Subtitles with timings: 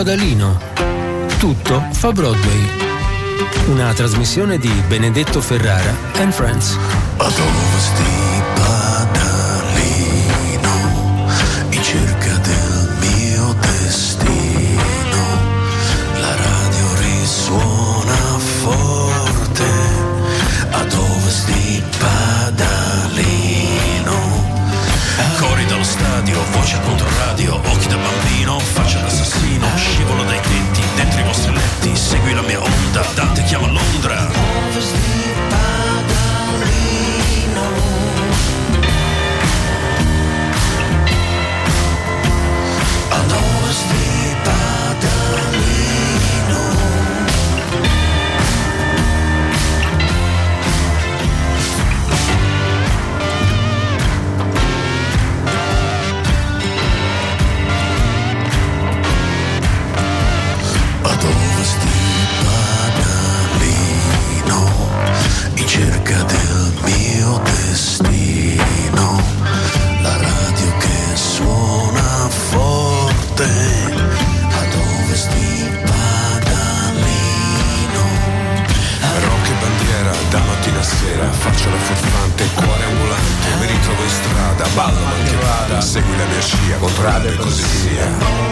[0.00, 0.58] Padalino.
[1.38, 2.70] Tutto fa Broadway.
[3.66, 6.74] Una trasmissione di Benedetto Ferrara and Friends.
[7.18, 9.66] Ad ovest di Padalino,
[11.68, 15.22] in cerca del mio destino,
[16.18, 19.68] la radio risuona forte.
[20.70, 22.96] Ad ovest di Padalino,
[25.38, 28.19] cori dallo stadio, voce contro radio, occhi da bambino,
[32.10, 34.39] segui la mia onda, Dante chiama Londra.
[81.20, 85.80] Mattina a sera, faccio la furfante, cuore ambulante, mi ritrovo in strada, ballo ma vada,
[85.80, 88.48] segui la mia scia, contrada e così sia.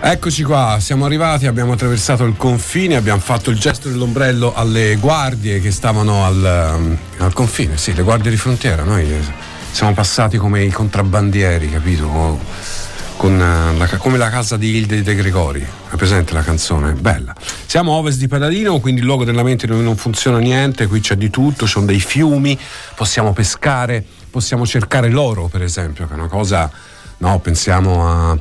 [0.00, 5.60] Eccoci qua, siamo arrivati, abbiamo attraversato il confine, abbiamo fatto il gesto dell'ombrello alle guardie
[5.60, 9.20] che stavano al, um, al confine, sì, le guardie di frontiera, noi eh,
[9.70, 12.38] siamo passati come i contrabbandieri, capito?
[13.20, 16.92] Eh, la, come la casa di Hilde De Gregori, è presente la canzone?
[16.92, 17.34] Bella.
[17.66, 21.00] Siamo a ovest di Padalino, quindi il luogo della mente dove non funziona niente, qui
[21.00, 22.56] c'è di tutto, ci sono dei fiumi,
[22.94, 26.70] possiamo pescare, possiamo cercare l'oro, per esempio, che è una cosa,
[27.18, 28.38] no, pensiamo a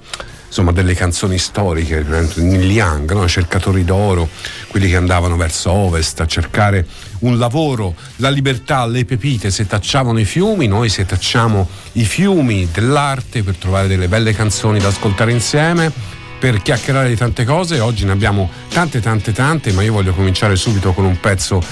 [0.57, 2.03] insomma delle canzoni storiche,
[2.37, 3.27] Neil Young, no?
[3.27, 4.27] cercatori d'oro,
[4.69, 6.83] quelli che andavano verso ovest a cercare
[7.19, 12.67] un lavoro, la libertà, le pepite, se tacciavano i fiumi, noi se tacciamo i fiumi
[12.71, 15.91] dell'arte per trovare delle belle canzoni da ascoltare insieme,
[16.39, 20.55] per chiacchierare di tante cose, oggi ne abbiamo tante tante tante, ma io voglio cominciare
[20.55, 21.63] subito con un pezzo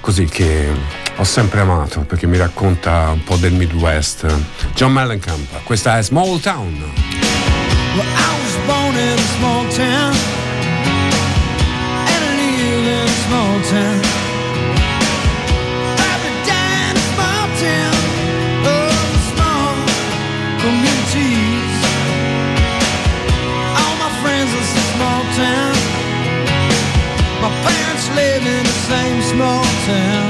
[0.00, 0.68] così che
[1.16, 4.32] ho sempre amato perché mi racconta un po' del Midwest.
[4.76, 7.67] John Mellencamp, questa è Small Town.
[8.00, 10.14] I was born in a small town
[12.12, 14.00] and live in a small town.
[16.06, 17.98] I've been in a small town,
[18.70, 18.92] oh,
[19.34, 19.74] small
[20.62, 21.76] communities.
[23.80, 25.74] All my friends are from small town.
[27.42, 30.27] My parents live in the same small town.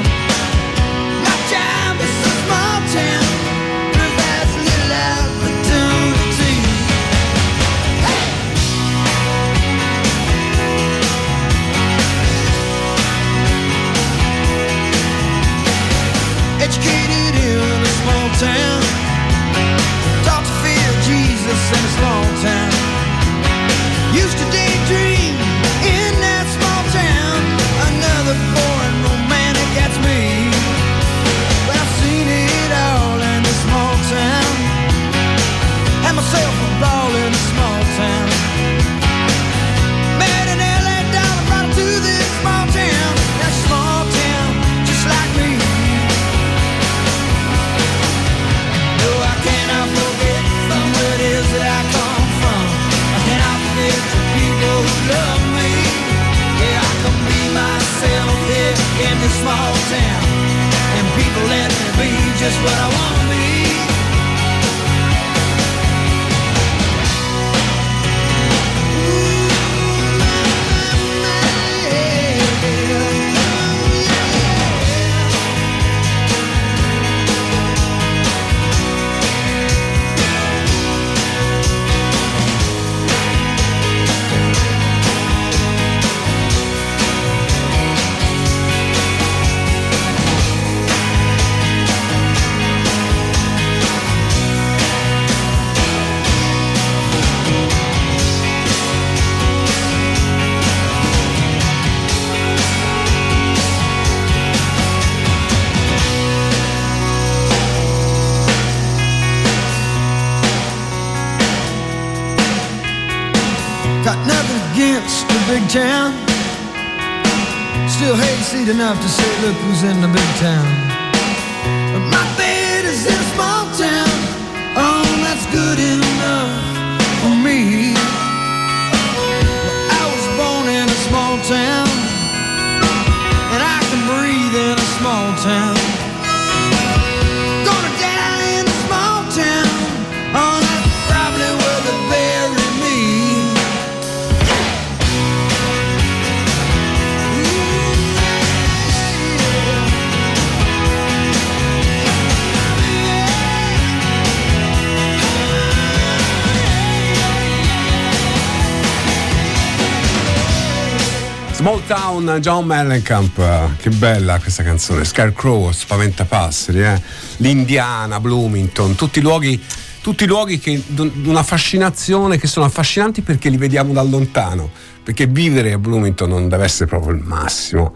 [161.59, 167.03] Small Town John Mellencamp, che bella questa canzone, Scarecrow, Spaventapasseri, eh?
[167.39, 169.60] l'Indiana, Bloomington, tutti luoghi,
[170.01, 170.81] tutti luoghi che
[171.25, 174.71] una fascinazione, che sono affascinanti perché li vediamo da lontano,
[175.03, 177.93] perché vivere a Bloomington non deve essere proprio il massimo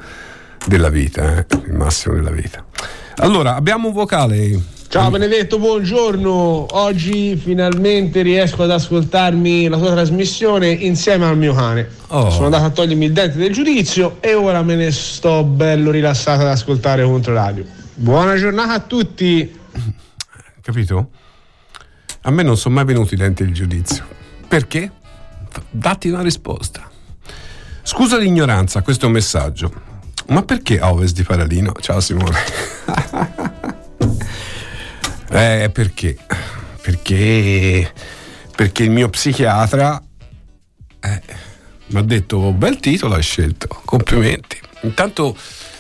[0.67, 1.47] della vita, eh?
[1.67, 2.65] il massimo della vita.
[3.19, 4.61] Allora, abbiamo un vocale
[4.93, 6.67] Ciao Benedetto, buongiorno.
[6.73, 11.89] Oggi finalmente riesco ad ascoltarmi la tua trasmissione insieme al mio cane.
[12.09, 12.29] Oh.
[12.29, 16.43] Sono andato a togliermi il dente del giudizio e ora me ne sto bello rilassato
[16.43, 17.65] ad ascoltare contro radio.
[17.94, 19.59] Buona giornata a tutti.
[20.61, 21.09] Capito?
[22.21, 24.05] A me non sono mai venuti i denti del giudizio.
[24.47, 24.93] Perché?
[25.71, 26.87] Datti una risposta.
[27.81, 29.73] Scusa l'ignoranza, questo è un messaggio.
[30.27, 31.73] Ma perché a ovest di Paralino?
[31.81, 33.50] Ciao Simone.
[35.34, 36.14] Eh, perché?
[36.82, 37.90] Perché,
[38.55, 40.02] perché il mio psichiatra
[41.00, 41.23] eh,
[41.87, 44.61] mi ha detto bel titolo hai scelto, complimenti.
[44.82, 45.34] Intanto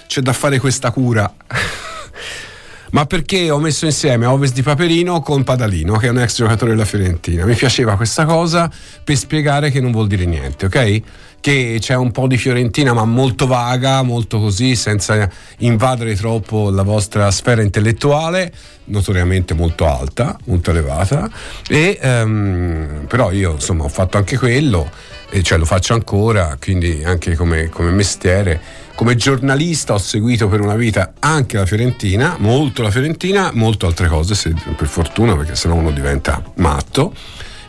[0.06, 1.30] c'è da fare questa cura.
[2.92, 6.70] Ma perché ho messo insieme Ovest di Paperino con Padalino, che è un ex giocatore
[6.70, 7.44] della Fiorentina.
[7.44, 8.70] Mi piaceva questa cosa
[9.04, 11.02] per spiegare che non vuol dire niente, ok?
[11.42, 15.28] Che c'è un po' di Fiorentina ma molto vaga, molto così, senza
[15.58, 18.52] invadere troppo la vostra sfera intellettuale,
[18.84, 21.28] notoriamente molto alta, molto elevata,
[21.68, 24.88] e, um, però io insomma ho fatto anche quello,
[25.30, 28.60] e cioè lo faccio ancora, quindi anche come, come mestiere.
[28.94, 34.06] Come giornalista ho seguito per una vita anche la Fiorentina, molto la Fiorentina, molto altre
[34.06, 37.12] cose, se, per fortuna, perché sennò uno diventa matto.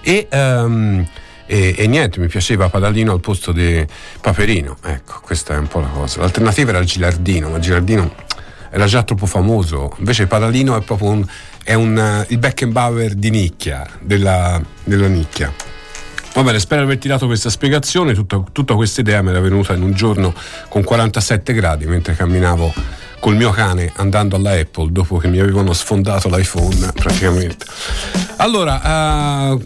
[0.02, 1.08] E um,
[1.46, 3.86] e, e, niente, mi piaceva Padalino al posto di
[4.22, 4.78] Paperino.
[4.84, 6.22] Ecco, questa è un po' la cosa.
[6.22, 8.14] L'alternativa era Gilardino, ma Gilardino
[8.70, 9.96] era già troppo famoso.
[10.00, 11.26] Invece Padalino è proprio un,
[11.64, 15.54] è un, il Beckenbauer di nicchia, della, della nicchia.
[16.34, 18.14] Va bene, spero di averti dato questa spiegazione.
[18.14, 20.34] Tutta, tutta questa idea mi era venuta in un giorno
[20.70, 22.74] con 47 gradi mentre camminavo
[23.20, 27.66] col mio cane andando alla Apple dopo che mi avevano sfondato l'iPhone praticamente.
[28.38, 29.66] Allora, uh,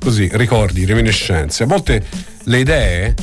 [0.00, 1.62] così, ricordi, reminiscenze.
[1.62, 2.04] A volte
[2.44, 3.14] le idee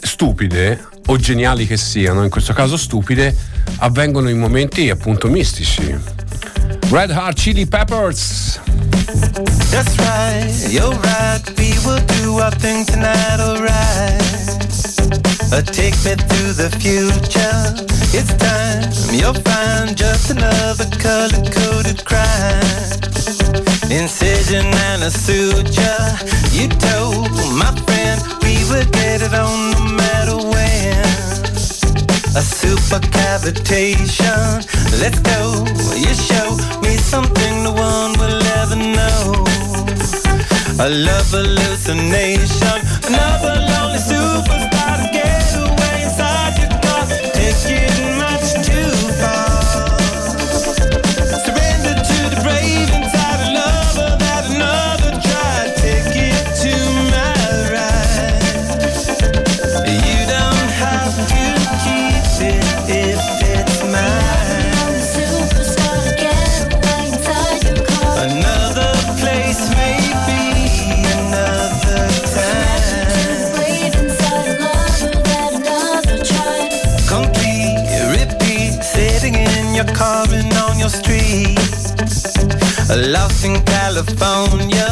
[0.00, 3.36] stupide o geniali che siano, in questo caso stupide,
[3.78, 5.96] avvengono in momenti appunto mistici.
[6.90, 8.60] Red Hot Chili Peppers.
[9.70, 11.42] That's right, you're right.
[11.58, 14.16] We will do our thing tonight, alright.
[15.72, 17.74] Take me to the future.
[18.12, 22.98] It's time, you'll find just another color coded crime.
[23.90, 26.18] incision and a suture.
[26.52, 30.57] You told my friend we would get it on no matter when.
[32.36, 34.64] A super cavitation.
[35.00, 35.64] Let's go.
[35.96, 39.44] You show me something no one will ever know.
[40.80, 42.78] A love hallucination.
[43.06, 44.77] Another lonely superstar
[82.90, 84.88] A lost in California,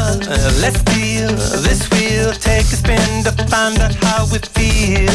[0.61, 1.33] let's deal
[1.65, 2.31] this wheel.
[2.31, 5.07] Take a spin to find out how we feel.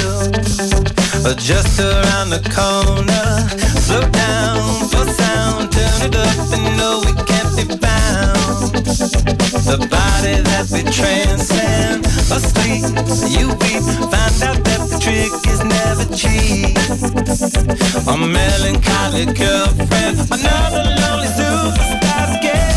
[1.37, 3.29] Just around the corner,
[3.79, 5.71] slow down for sound.
[5.71, 8.75] Turn it up and know we can't be found.
[9.71, 12.83] The body that we transcend, asleep,
[13.31, 13.85] you weep.
[14.11, 16.77] Find out that the trick is never cheap.
[18.09, 22.72] A melancholy girlfriend, another lonely superstar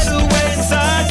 [0.65, 1.04] inside.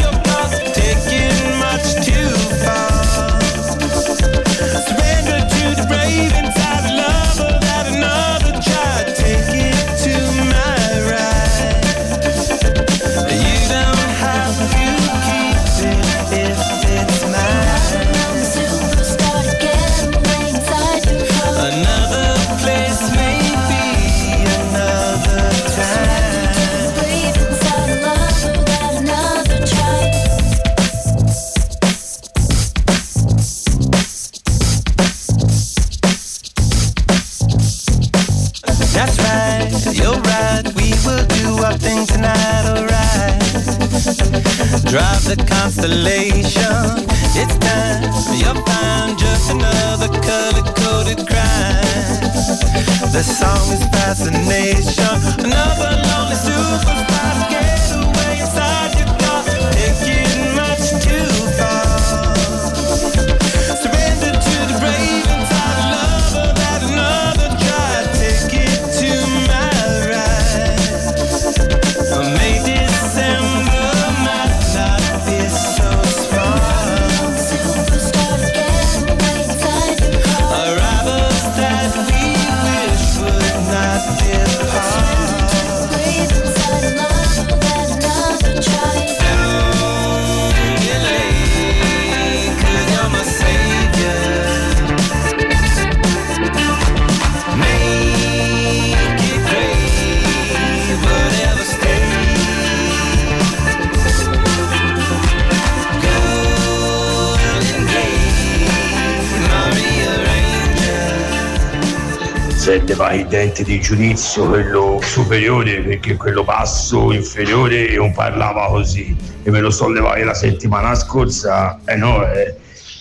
[112.87, 119.51] Levai i denti di giudizio quello superiore perché quello basso inferiore non parlava così e
[119.51, 122.55] me lo sollevai la settimana scorsa e no eh,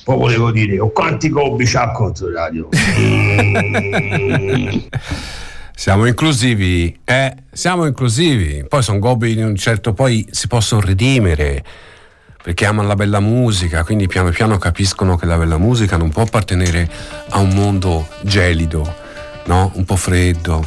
[0.04, 4.78] poi volevo dire oh, quanti gobbi c'ha contro radio Mm.
[5.76, 8.64] Siamo inclusivi, eh, siamo inclusivi.
[8.70, 11.64] Poi sono gobbi di un certo, poi si possono redimere
[12.42, 16.22] perché amano la bella musica, quindi piano piano capiscono che la bella musica non può
[16.22, 16.90] appartenere
[17.30, 18.96] a un mondo gelido,
[19.46, 19.72] no?
[19.76, 20.66] Un po' freddo.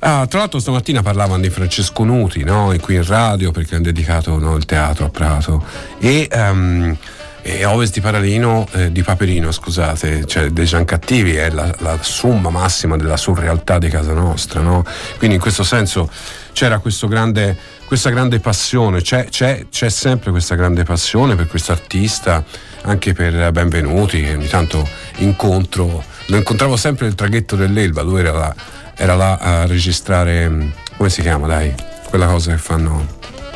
[0.00, 2.74] Ah, tra l'altro stamattina parlavano di Francesco Nuti, no?
[2.80, 5.64] qui in radio perché hanno dedicato no, il teatro a Prato
[5.98, 6.96] e, ehm,
[7.42, 12.50] e Ovest di Paralino, eh, di Paperino, scusate, cioè dei Giancattivi è la, la somma
[12.50, 14.84] massima della surrealtà di casa nostra, no?
[15.16, 16.10] Quindi in questo senso
[16.52, 22.44] c'era grande, questa grande passione, c'è, c'è, c'è sempre questa grande passione per questo artista,
[22.86, 28.32] anche per Benvenuti, che ogni tanto incontro, lo incontravo sempre nel traghetto dell'Elba, lui era
[28.32, 28.54] là,
[28.96, 31.74] era là a registrare, come si chiama, dai,
[32.08, 33.06] quella cosa che fanno.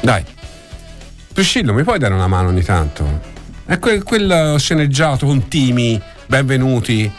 [0.00, 0.24] Dai,
[1.32, 3.20] Priscillo, mi puoi dare una mano ogni tanto?
[3.64, 7.10] È quel, quel sceneggiato con Timi, benvenuti.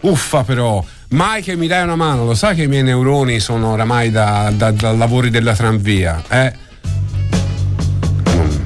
[0.00, 3.72] Uffa però, mai che mi dai una mano, lo sai che i miei neuroni sono
[3.72, 6.52] oramai da, da- da lavori della tranvia, eh?
[8.30, 8.56] Mm,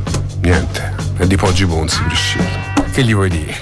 [0.43, 2.74] niente, è di Poggi Bonzi, Priscillo.
[2.95, 3.57] Che gli vuoi dire?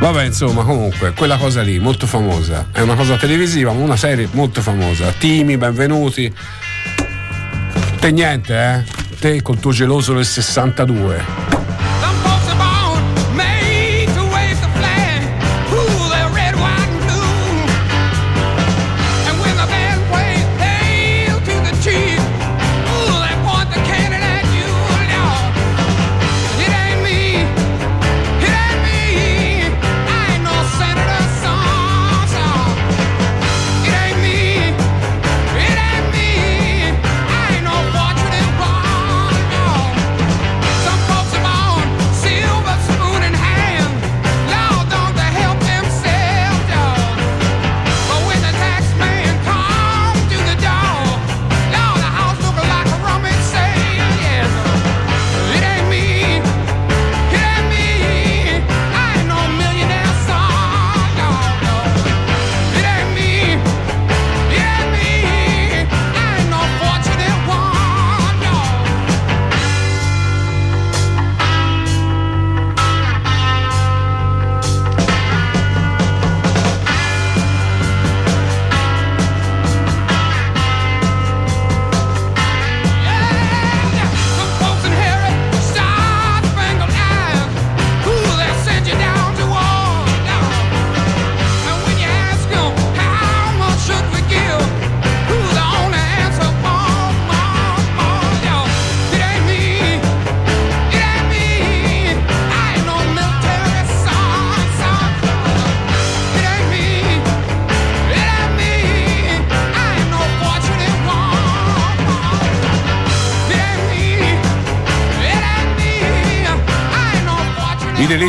[0.00, 2.66] Vabbè, insomma, comunque, quella cosa lì, molto famosa.
[2.70, 5.10] È una cosa televisiva, una serie molto famosa.
[5.12, 6.30] Timi, benvenuti.
[7.98, 8.84] Te niente, eh?
[9.18, 11.24] Te col tuo geloso del 62.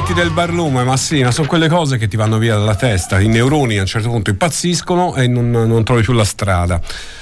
[0.09, 2.55] Fortunate I delitti del barlume, ma sì, ma sono quelle cose che ti vanno via
[2.55, 3.19] dalla testa.
[3.19, 6.81] I neuroni a un certo punto impazziscono e non, non trovi più la strada.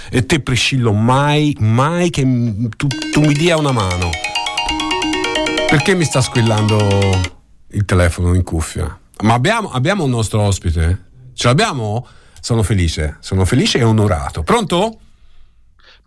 [0.10, 4.10] E te, Priscillo, mai, mai che tu, tu mi dia una mano.
[5.70, 7.36] Perché mi sta squillando
[7.72, 8.98] il telefono in cuffia?
[9.24, 11.06] Ma abbiamo, abbiamo un nostro ospite?
[11.34, 12.08] Ce l'abbiamo?
[12.39, 14.44] Sono felice, sono felice e onorato.
[14.44, 15.00] Pronto?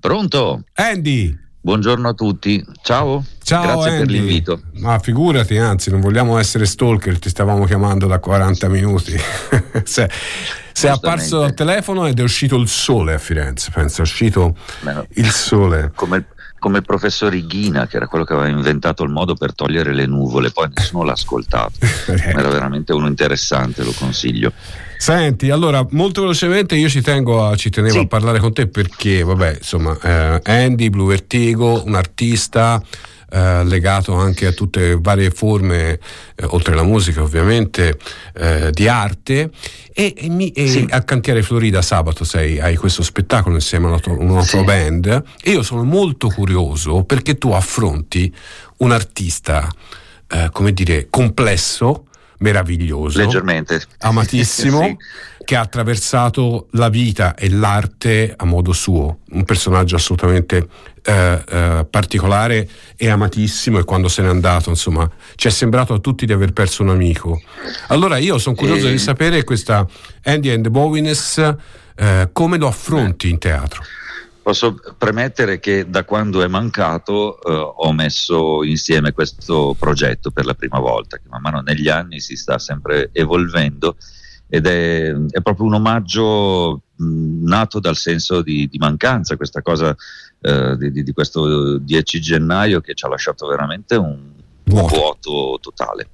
[0.00, 0.64] Pronto?
[0.74, 3.22] Andy, Buongiorno a tutti, ciao.
[3.42, 3.98] Ciao, Grazie Andy.
[3.98, 4.60] per l'invito.
[4.76, 9.12] Ma figurati, anzi, non vogliamo essere stalker, ti stavamo chiamando da 40 minuti.
[9.84, 10.08] se,
[10.72, 14.56] se è apparso dal telefono ed è uscito il sole a Firenze, penso, è uscito
[14.80, 15.92] Beh, il sole.
[15.94, 19.92] Come, come il professor Ighina, che era quello che aveva inventato il modo per togliere
[19.92, 21.72] le nuvole, poi nessuno l'ha ascoltato.
[22.08, 24.50] Era veramente uno interessante, lo consiglio.
[25.00, 29.22] Senti, allora molto velocemente io ci tengo a, ci tenevo a parlare con te perché,
[29.22, 32.82] vabbè, insomma, eh, Andy, Blue Vertigo, un artista
[33.30, 35.92] eh, legato anche a tutte le varie forme,
[36.36, 37.96] eh, oltre alla musica ovviamente,
[38.34, 39.50] eh, di arte.
[39.90, 43.98] E, e mi- e al Cantiere Florida sabato sei, hai questo spettacolo insieme a una
[44.00, 45.22] tua, una tua band.
[45.42, 48.30] E io sono molto curioso perché tu affronti
[48.78, 49.66] un artista,
[50.28, 52.04] eh, come dire, complesso,
[52.40, 53.80] meraviglioso, Leggermente.
[54.00, 54.96] amatissimo, Sì.
[55.44, 60.68] che ha attraversato la vita e l'arte a modo suo, un personaggio assolutamente
[61.02, 65.98] eh, eh, particolare e amatissimo e quando se n'è andato, insomma, ci è sembrato a
[65.98, 67.40] tutti di aver perso un amico.
[67.88, 69.86] Allora io sono curioso E- di sapere questa
[70.24, 71.38] Andy and the Bowiness
[71.96, 73.82] eh, come lo affronti in teatro.
[74.42, 80.54] Posso premettere che da quando è mancato eh, ho messo insieme questo progetto per la
[80.54, 83.96] prima volta, che man mano negli anni si sta sempre evolvendo
[84.48, 89.94] ed è, è proprio un omaggio mh, nato dal senso di, di mancanza, questa cosa
[90.40, 94.32] eh, di, di- questo 10 gennaio che ci ha lasciato veramente un
[94.64, 94.96] Vuoto.
[94.96, 96.10] vuoto totale.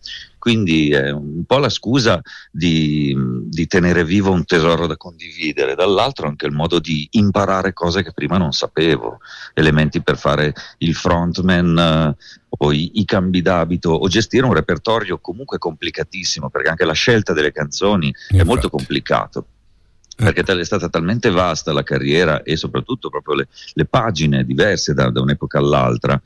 [0.46, 2.22] Quindi è un po' la scusa
[2.52, 3.12] di,
[3.46, 8.12] di tenere vivo un tesoro da condividere, dall'altro anche il modo di imparare cose che
[8.12, 9.18] prima non sapevo,
[9.54, 12.16] elementi per fare il frontman eh,
[12.58, 17.32] o i, i cambi d'abito o gestire un repertorio comunque complicatissimo, perché anche la scelta
[17.32, 19.46] delle canzoni è molto complicato.
[20.14, 24.94] Perché tal- è stata talmente vasta la carriera e soprattutto proprio le, le pagine diverse
[24.94, 26.22] da, da un'epoca all'altra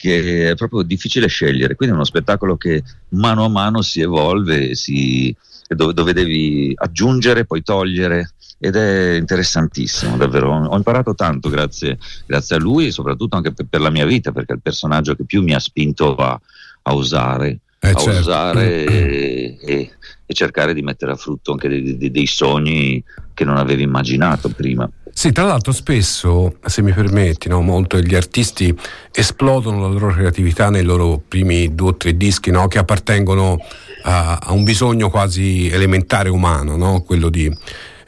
[0.00, 1.74] che è proprio difficile scegliere.
[1.74, 5.34] Quindi è uno spettacolo che mano a mano si evolve, si,
[5.66, 8.30] dove, dove devi aggiungere, poi togliere.
[8.60, 10.52] Ed è interessantissimo, davvero.
[10.52, 14.30] Ho imparato tanto grazie, grazie a lui e soprattutto anche per, per la mia vita,
[14.30, 16.40] perché è il personaggio che più mi ha spinto a,
[16.82, 18.18] a osare, Eh, a certo.
[18.20, 19.90] osare e, e-
[20.30, 24.48] e cercare di mettere a frutto anche dei, dei- dei sogni che non avevi immaginato
[24.50, 24.88] prima.
[25.18, 28.72] Sì, tra l'altro spesso, se mi permetti, no, molto gli artisti
[29.10, 33.58] esplodono la loro creatività nei loro primi due o tre dischi no, che appartengono
[34.04, 37.52] a, a un bisogno quasi elementare umano, no, quello di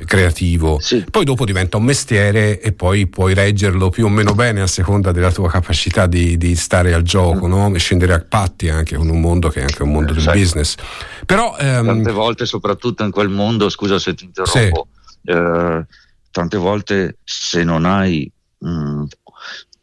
[0.05, 0.79] creativo.
[1.11, 5.11] Poi dopo diventa un mestiere e poi puoi reggerlo più o meno bene a seconda
[5.11, 7.75] della tua capacità di, di stare al gioco, no?
[7.75, 10.39] e scendere a patti anche con un mondo che è anche un mondo del Sai.
[10.39, 10.77] business.
[11.27, 14.87] Però ehm, tante volte, soprattutto in quel mondo, scusa se ti interrompo,
[15.25, 15.85] eh,
[16.31, 19.05] tante volte se non hai mh,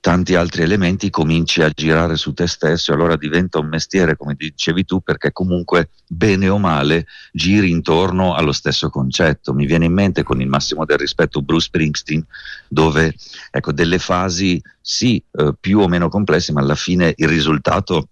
[0.07, 4.35] tanti altri elementi cominci a girare su te stesso e allora diventa un mestiere, come
[4.35, 9.53] dicevi tu, perché comunque bene o male giri intorno allo stesso concetto.
[9.53, 12.25] Mi viene in mente con il massimo del rispetto Bruce Springsteen,
[12.69, 13.15] dove
[13.51, 18.07] ecco, delle fasi sì eh, più o meno complesse, ma alla fine il risultato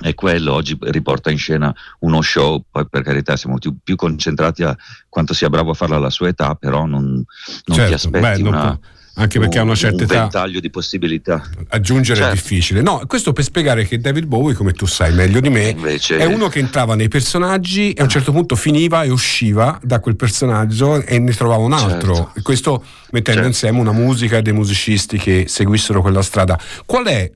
[0.00, 4.76] è quello, oggi riporta in scena uno show, poi per carità siamo più, concentrati a
[5.08, 7.24] quanto sia bravo a farlo alla sua età, però non, non
[7.66, 8.78] ti Certo, aspetti beh, una,
[9.14, 11.42] anche perché a una un- certa un età- ventaglio di possibilità.
[11.68, 12.34] aggiungere è Certo.
[12.36, 12.80] difficile.
[12.80, 16.24] No, questo per spiegare che David Bowie, come tu sai meglio di me, Invece- è
[16.24, 20.16] uno che entrava nei personaggi e a un certo punto finiva e usciva da quel
[20.16, 22.14] personaggio e ne trovava un altro.
[22.14, 22.32] Certo.
[22.36, 23.46] E questo mettendo Certo.
[23.48, 26.58] insieme una musica e dei musicisti che seguissero quella strada.
[26.86, 27.30] Qual è,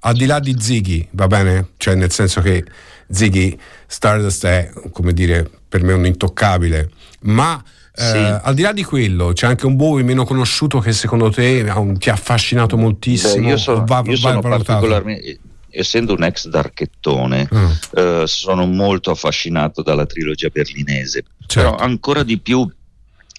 [0.00, 1.70] al di là di Ziggy, va bene?
[1.76, 2.64] Cioè nel senso che
[3.10, 6.90] Ziggy Stardust è, come dire, per me un intoccabile,
[7.22, 7.62] ma...
[7.94, 8.16] eh, Sì.
[8.42, 11.98] al di là di quello, c'è anche un Bowie meno conosciuto che secondo te un-
[11.98, 13.42] ti ha affascinato moltissimo.
[13.42, 15.38] Beh, io sono, o va- io va sono particolarmente,
[15.70, 17.78] essendo un ex darchettone, Ah.
[18.00, 21.70] eh, sono molto affascinato dalla trilogia berlinese, Certo.
[21.70, 22.66] però ancora di più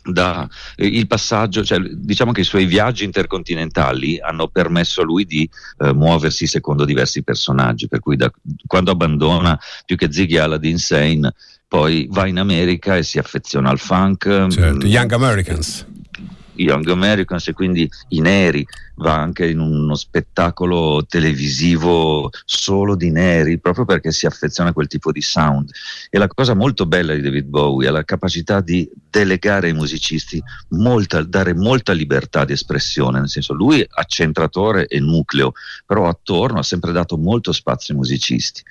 [0.04, 5.26] da eh, il passaggio, cioè, diciamo che i suoi viaggi intercontinentali hanno permesso a lui
[5.26, 8.32] di eh, muoversi secondo diversi personaggi, per cui da,
[8.66, 11.34] quando abbandona più che Ziggy Aladdin Sane,
[11.68, 14.26] poi va in America e si affeziona al funk.
[14.50, 15.86] Certo, mm, Young Americans.
[16.56, 18.66] Young Americans e quindi i neri,
[19.02, 24.88] va anche in uno spettacolo televisivo solo di neri, proprio perché si affeziona a quel
[24.88, 25.72] tipo di sound.
[26.10, 30.42] E la cosa molto bella di David Bowie è la capacità di delegare ai musicisti
[30.70, 35.54] molta, dare molta libertà di espressione, nel senso lui accentratore e nucleo,
[35.86, 38.62] però attorno ha sempre dato molto spazio ai musicisti.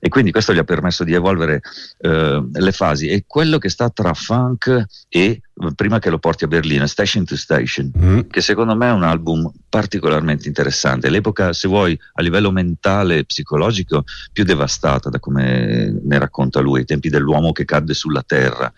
[0.00, 1.62] E quindi questo gli ha permesso di evolvere
[2.00, 3.08] eh, le fasi.
[3.08, 5.40] E quello che sta tra funk e
[5.74, 8.20] prima che lo porti a Berlino, Station to Station, Mm.
[8.30, 11.10] che secondo me è un album particolarmente interessante.
[11.10, 16.80] L'epoca, se vuoi, a livello mentale e psicologico, più devastata da come ne racconta lui,
[16.80, 18.72] ai tempi dell'uomo che cadde sulla terra.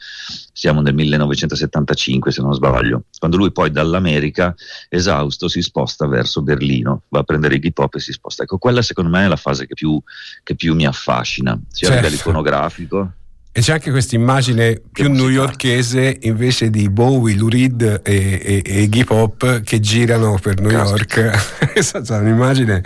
[0.53, 4.55] Siamo nel 1975, se non sbaglio, quando lui poi dall'America,
[4.89, 8.43] esausto, si sposta verso Berlino, va a prendere Iggy Pop e si sposta.
[8.43, 10.01] Ecco, quella secondo me è la fase che più,
[10.43, 12.07] che più mi affascina, sia a Certo.
[12.07, 13.13] livello iconografico.
[13.53, 18.83] E c'è anche questa immagine più newyorkese invece di Bowie, Lou Reed e, e, e
[18.83, 21.21] Iggy Pop che girano per New Caspita.
[21.21, 22.07] York.
[22.09, 22.83] È un'immagine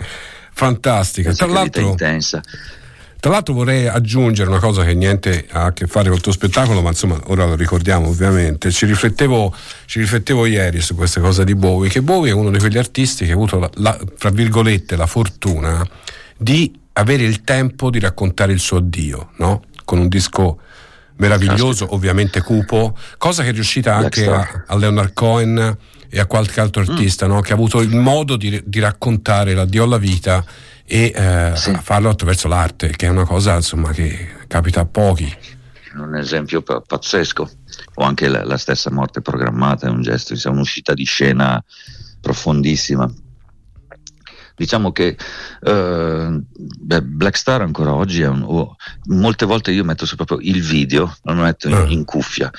[0.51, 1.33] fantastica.
[1.33, 2.41] Tra l'altro, intensa.
[3.19, 6.81] tra l'altro vorrei aggiungere una cosa che niente ha a che fare col tuo spettacolo,
[6.81, 8.71] ma insomma ora lo ricordiamo ovviamente.
[8.71, 9.53] Ci riflettevo,
[9.85, 13.25] ci riflettevo ieri su questa cosa di Bowie, che Bowie è uno di quegli artisti
[13.25, 15.87] che ha avuto la, la- tra virgolette la fortuna
[16.35, 19.61] di avere il tempo di raccontare il suo addio, no?
[19.85, 20.59] Con un disco
[21.17, 21.93] meraviglioso, Caspita.
[21.93, 24.27] ovviamente cupo, cosa che è riuscita anche.
[24.27, 24.33] Mm.
[24.33, 25.77] a, a Leonard Cohen
[26.09, 27.39] e a qualche altro artista, no?
[27.41, 30.43] Che ha avuto il modo di, di raccontare l'addio alla vita
[30.85, 31.73] e eh, Sì.
[31.81, 35.33] farlo attraverso l'arte, che è una cosa insomma che capita a pochi.
[35.95, 37.49] un esempio pa- pazzesco,
[37.95, 41.63] o anche la, la stessa morte programmata è un gesto, insomma, un'uscita di scena
[42.21, 43.09] profondissima.
[44.55, 45.17] Diciamo che
[45.63, 48.75] eh, beh, Black Star ancora oggi è un, oh,
[49.07, 51.85] molte volte io metto su proprio il video, non lo metto in, Ah.
[51.87, 52.51] in cuffia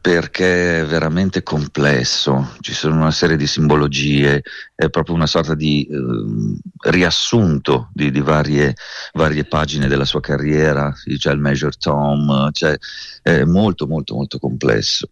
[0.00, 4.42] perché è veramente complesso, ci sono una serie di simbologie,
[4.74, 8.74] è proprio una sorta di ehm, riassunto di, di varie,
[9.12, 12.78] varie pagine della sua carriera, c'è il Measure Tom, cioè,
[13.22, 15.08] è molto molto molto complesso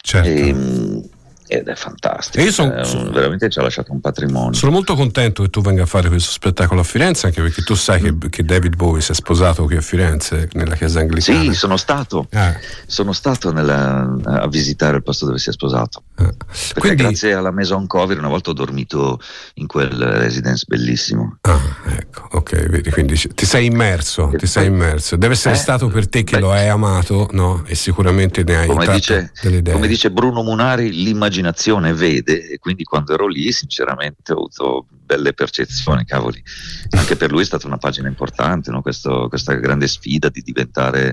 [0.00, 0.28] Certo.
[0.28, 0.98] e, mm,
[1.46, 4.52] ed è fantastico, io son- è un- son- veramente ci ha lasciato un patrimonio.
[4.52, 7.74] Sono molto contento che tu venga a fare questo spettacolo a Firenze, anche perché tu
[7.74, 11.40] sai che, che David Bowie si è sposato qui a Firenze, nella chiesa anglicana.
[11.40, 16.02] Sì, sono stato, Eh, sono stato nella- a visitare il posto dove si è sposato.
[16.16, 19.20] Perché Quindi, grazie alla Maison Cover una volta ho dormito
[19.54, 21.38] in quel residence bellissimo.
[21.42, 21.60] Ah,
[21.96, 25.16] ecco, ok, vedi, quindi ti sei immerso, ti sei immerso.
[25.16, 26.40] Deve essere Eh, stato per te che beh.
[26.40, 27.62] lo hai amato, no?
[27.66, 29.72] E sicuramente ne hai Come dice, delle idee.
[29.74, 31.34] come dice Bruno Munari, l'immaginazione
[31.92, 36.42] vede e quindi quando ero lì sinceramente ho avuto belle percezioni, cavoli.
[36.90, 38.82] Anche per lui è stata una pagina importante, no?
[38.82, 41.12] Questo- questa grande sfida di diventare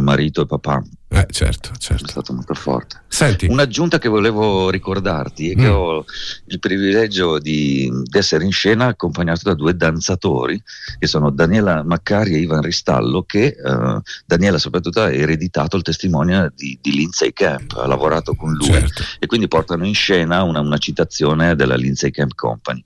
[0.00, 2.06] marito e papà, Eh, certo, è certo.
[2.06, 3.00] stato molto forte.
[3.08, 5.72] Senti, Un'aggiunta che volevo ricordarti è che Mm.
[5.72, 6.04] ho
[6.46, 10.62] il privilegio di, di essere in scena accompagnato da due danzatori
[10.98, 16.52] che sono Daniela Maccari e Ivan Ristallo che eh, Daniela soprattutto ha ereditato il testimone
[16.54, 19.02] di, di Lindsay Camp, ha lavorato con lui certo.
[19.18, 22.84] e quindi portano in scena una, una citazione della Lindsay Camp Company.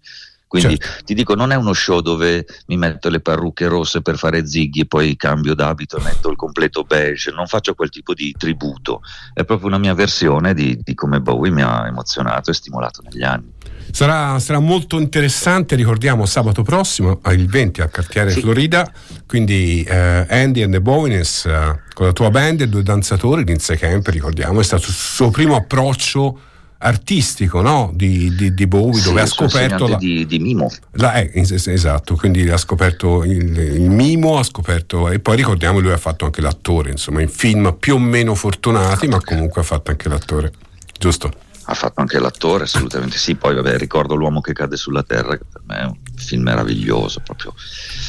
[0.53, 1.05] Quindi Certo.
[1.07, 4.81] ti dico, non è uno show dove mi metto le parrucche rosse per fare zighi
[4.81, 9.01] e poi cambio d'abito, metto il completo beige, non faccio quel tipo di tributo,
[9.33, 13.23] è proprio una mia versione di, di come Bowie mi ha emozionato e stimolato negli
[13.23, 13.51] anni.
[13.93, 18.41] Sarà, sarà molto interessante, ricordiamo sabato prossimo, il 20 al quartiere Sì.
[18.41, 18.93] Florida,
[19.27, 23.79] quindi eh, Andy and the Bowines eh, con la tua band e due danzatori, Lindsay
[23.79, 26.41] Camp, ricordiamo, è stato il suo primo approccio
[26.83, 27.91] artistico no?
[27.95, 30.71] di, di, di Bowie Sì, dove ha scoperto la, di, di mimo.
[30.93, 35.79] la- eh, es- esatto, quindi ha scoperto il, il mimo, ha scoperto e poi ricordiamo
[35.79, 39.65] lui ha fatto anche l'attore, insomma, in film più o meno fortunati, ma comunque ha
[39.65, 40.53] fatto anche l'attore,
[40.99, 41.33] giusto?
[41.65, 43.35] Ha fatto anche l'attore, assolutamente sì.
[43.37, 47.21] Poi, vabbè, ricordo L'uomo che cade sulla terra, che per me è un film meraviglioso,
[47.21, 47.55] proprio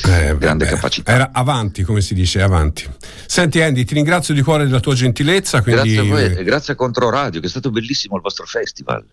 [0.05, 1.11] Eh, grande vabbè, capacità.
[1.11, 2.89] Era avanti, come si dice, avanti.
[3.27, 5.61] Senti Andy, ti ringrazio di cuore della tua gentilezza.
[5.61, 5.93] Quindi...
[5.93, 9.03] Grazie a voi e grazie a Controradio, che è stato bellissimo il vostro festival.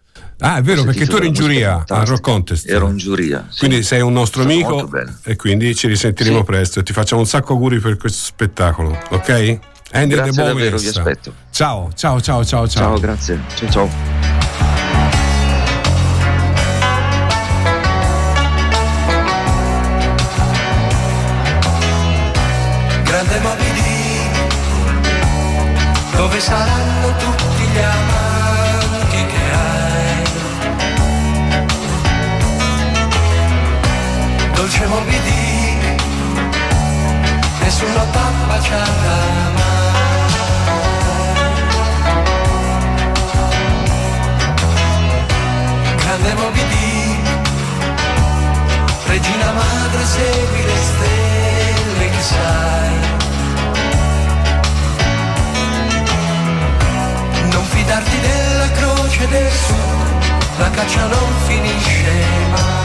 [0.40, 2.07] Ah, è vero, perché tu eri in giuria al.
[2.07, 2.68] Rock Contest.
[2.68, 3.46] Ero in giuria.
[3.50, 3.59] sì.
[3.59, 4.90] Quindi sei un nostro stato amico
[5.24, 6.44] e quindi ci risentiremo Sì.
[6.44, 9.59] presto ti facciamo un sacco auguri per questo spettacolo, ok?
[9.92, 11.35] Andy Grazie De davvero, vi aspetto.
[11.50, 12.83] Ciao, ciao, ciao, ciao, ciao.
[12.83, 13.40] Ciao, grazie.
[13.55, 13.88] Ciao, ciao.
[23.03, 24.57] Grande Moby Dick,
[26.16, 26.89] dove saranno
[60.81, 62.11] caccia non finisce
[62.53, 62.80] mai.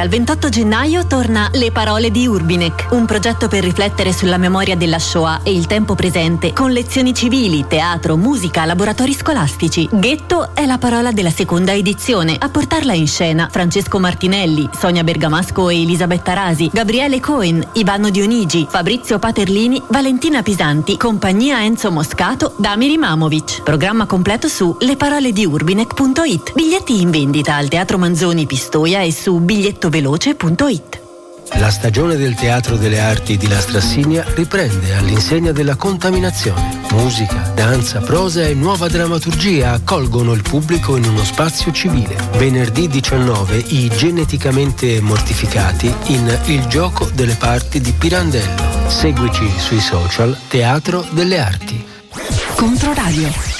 [0.00, 4.98] Al 28 gennaio torna Le parole di Urbinek, un progetto per riflettere sulla memoria della
[4.98, 9.86] Shoah e il tempo presente, con lezioni civili, teatro, musica, laboratori scolastici.
[9.92, 12.36] Ghetto è la parola della seconda edizione.
[12.38, 18.66] A portarla in scena Francesco Martinelli, Sonia Bergamasco e Elisabetta Rasi, Gabriele Cohen, Ivano Dionigi,
[18.70, 23.62] Fabrizio Paterlini, Valentina Pisanti, compagnia Enzo Moscato, Damiri Mamovic.
[23.62, 26.54] Programma completo su leparolediurbinek.it.
[26.54, 29.38] Biglietti in vendita al Teatro Manzoni Pistoia e su
[29.90, 31.08] bigliettoveloce.it.
[31.58, 36.78] La stagione del Teatro delle Arti di Lastrassigna riprende all'insegna della contaminazione.
[36.92, 42.16] Musica, danza, prosa e nuova drammaturgia accolgono il pubblico in uno spazio civile.
[42.36, 48.88] Venerdì 19 i geneticamente mortificati in Il gioco delle parti di Pirandello.
[48.88, 51.84] Seguici sui social Teatro delle Arti.
[52.54, 53.59] Controradio.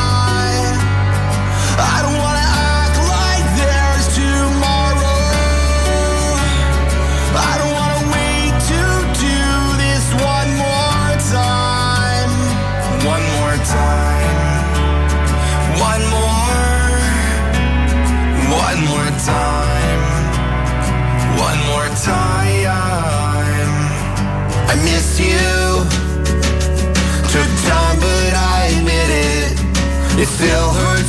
[30.43, 31.00] It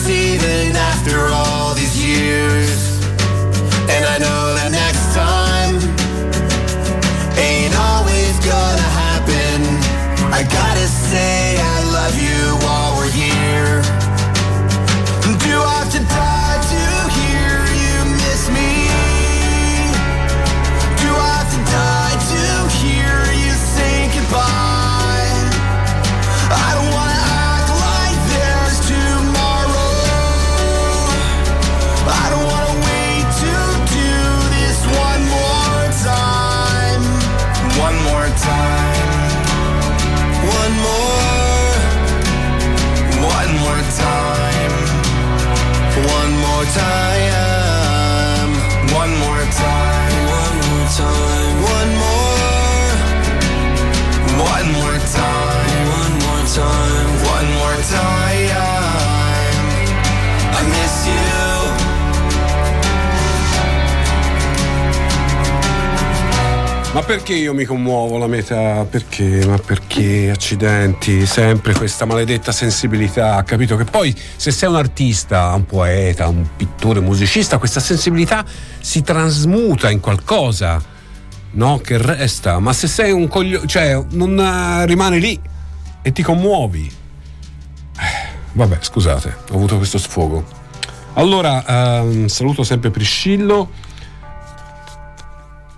[67.16, 68.86] perché io mi commuovo la metà?
[68.88, 69.44] Perché?
[69.44, 70.30] Ma perché?
[70.30, 73.42] Accidenti, sempre questa maledetta sensibilità.
[73.42, 78.42] Capito che poi se sei un artista, un poeta, un pittore, un musicista, questa sensibilità
[78.80, 80.82] si trasmuta in qualcosa,
[81.50, 81.80] no?
[81.84, 82.58] Che resta.
[82.60, 85.38] Ma se sei un coglione, cioè non eh, rimane lì
[86.00, 86.90] e ti commuovi.
[87.98, 90.46] Eh, Vabbè, scusate, ho avuto questo sfogo.
[91.12, 93.90] Allora, ehm, saluto sempre Priscillo.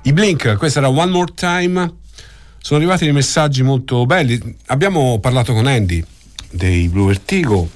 [0.07, 1.93] I Blink, questa era One More Time.
[2.59, 4.59] Sono arrivati dei messaggi molto belli.
[4.67, 6.05] Abbiamo parlato con Andy
[6.51, 7.67] dei Blue Vertigo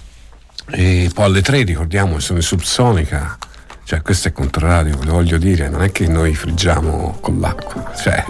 [0.66, 3.38] e poi alle tre ricordiamo sono in subsonica.
[3.82, 7.92] Cioè, questo è contrario, lo voglio dire, non è che noi friggiamo con l'acqua.
[7.96, 8.22] Cioè,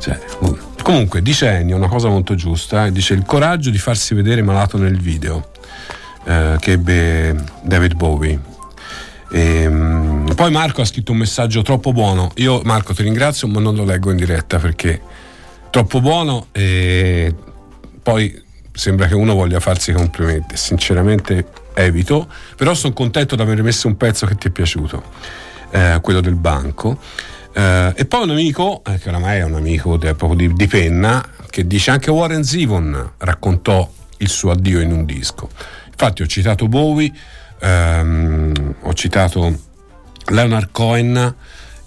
[0.00, 0.20] cioè,
[0.82, 4.78] comunque, dice Ennio una cosa molto giusta, eh, dice il coraggio di farsi vedere malato
[4.78, 5.52] nel video
[6.24, 8.52] eh, che ebbe David Bowie.
[9.34, 9.68] E,
[10.36, 12.30] poi Marco ha scritto un messaggio troppo buono.
[12.36, 15.00] Io Marco ti ringrazio, ma non lo leggo in diretta perché
[15.70, 17.34] troppo buono e
[18.00, 18.40] poi
[18.72, 20.56] sembra che uno voglia farsi complimenti.
[20.56, 25.02] Sinceramente evito, però sono contento di aver messo un pezzo che ti è piaciuto,
[25.70, 26.96] eh, quello del banco.
[27.52, 30.68] Eh, e poi un amico, eh, che oramai è un amico de- proprio di, di
[30.68, 35.50] penna, che dice anche Warren Zevon raccontò il suo addio in un disco.
[35.88, 37.12] Infatti ho citato Bowie,
[37.60, 39.58] ehm, ho citato
[40.26, 41.34] Leonard Cohen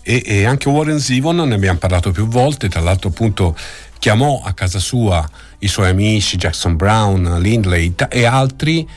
[0.02, 3.56] e, e anche Warren Zevon, ne abbiamo parlato più volte, tra l'altro appunto
[4.00, 5.28] chiamò a casa sua
[5.60, 8.88] i suoi amici Jackson Brown, Lindley e altri.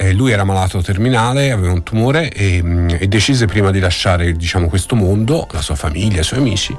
[0.00, 4.32] Eh, lui era malato terminale, aveva un tumore e, mm, e decise prima di lasciare
[4.32, 6.76] diciamo, questo mondo, la sua famiglia, i suoi amici,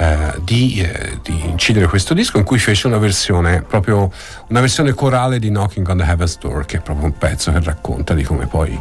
[0.00, 4.10] eh, di, eh, di incidere questo disco in cui fece una versione, proprio
[4.48, 7.60] una versione corale di Knocking on the Heaven's Door, che è proprio un pezzo che
[7.60, 8.80] racconta di come poi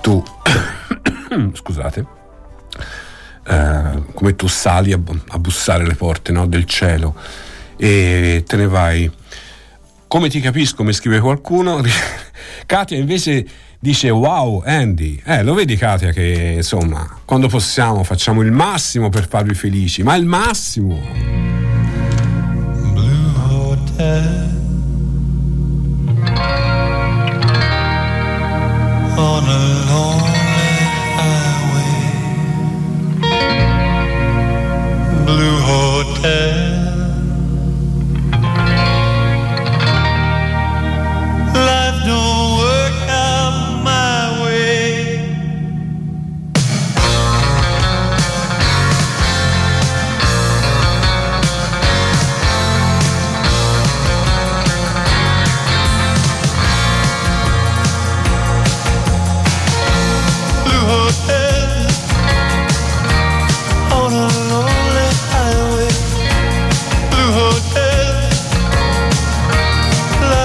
[0.00, 0.22] tu,
[1.54, 2.06] scusate,
[3.48, 7.16] eh, come tu sali a, a bussare le porte no, del cielo
[7.76, 9.10] e te ne vai.
[10.06, 11.82] Come ti capisco, mi scrive qualcuno.
[12.66, 13.44] Katia invece
[13.84, 19.28] dice wow Andy, eh, lo vedi Katia che insomma quando possiamo facciamo il massimo per
[19.28, 21.02] farvi felici, ma il massimo.
[23.46, 24.48] hotel
[29.18, 29.60] on a
[29.90, 30.40] lonely
[31.20, 31.92] highway.
[35.26, 36.63] Blue hotel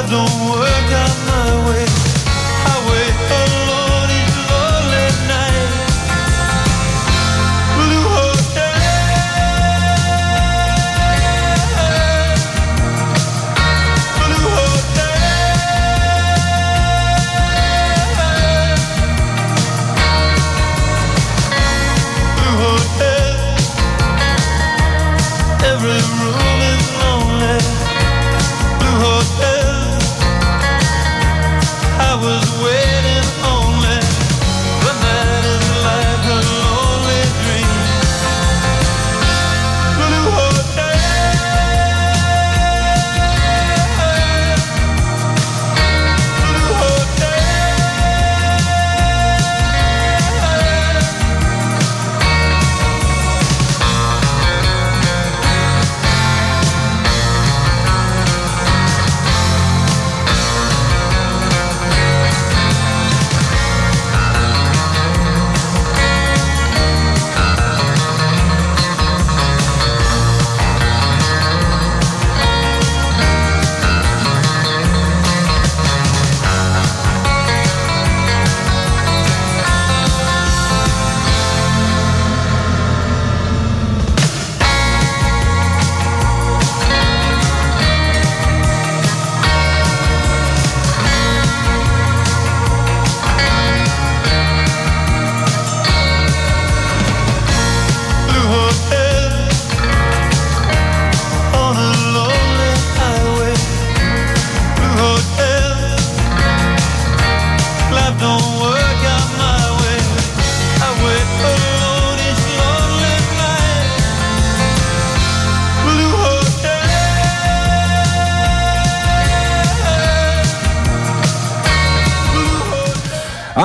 [0.10, 0.49] don't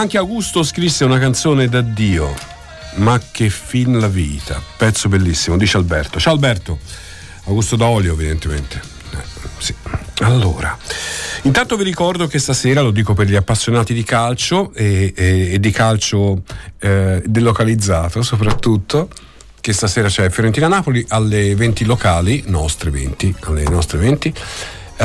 [0.04, 2.34] Anche Augusto scrisse una canzone d'addio.
[2.96, 4.60] Ma che fin la vita.
[4.76, 6.20] Pezzo bellissimo, dice Alberto.
[6.20, 6.78] Ciao Alberto.
[7.44, 8.82] Augusto D'Olio, evidentemente.
[9.12, 9.74] Eh, sì.
[10.18, 10.76] Allora,
[11.44, 15.58] intanto vi ricordo che stasera, lo dico per gli appassionati di calcio e, e- e
[15.58, 16.42] di calcio
[16.80, 19.08] eh, delocalizzato soprattutto,
[19.58, 24.28] che stasera c'è Fiorentina-Napoli alle 20 locali, nostre 20, alle nostre 20.
[24.98, 25.04] Eh,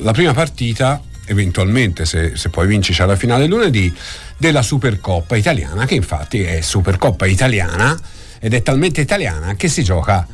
[0.00, 1.02] la prima partita,
[1.32, 3.92] eventualmente se, se poi vinci c'è la finale lunedì,
[4.36, 7.98] della Supercoppa italiana, che infatti è Supercoppa italiana
[8.38, 10.26] ed è talmente italiana che si gioca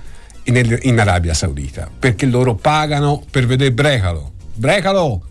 [0.45, 4.33] in, in Arabia Saudita, perché loro pagano per vedere Brecalo.
[4.55, 5.23] Brecalo!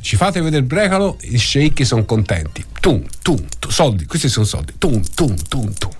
[0.00, 2.64] Ci fate vedere Brecalo, i sceicchi sono contenti.
[2.80, 4.74] Tum, tum, tum, soldi, questi sono soldi.
[4.78, 5.90] Tum, tum, tum, tum.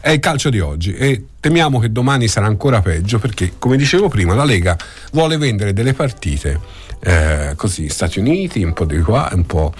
[0.00, 4.08] È il calcio di oggi e temiamo che domani sarà ancora peggio perché, come dicevo
[4.08, 4.76] prima, la Lega
[5.12, 6.60] vuole vendere delle partite
[7.00, 9.72] eh, così, Stati Uniti, un po' di qua, un po'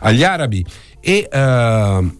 [0.00, 0.64] agli arabi.
[1.00, 2.10] E, eh,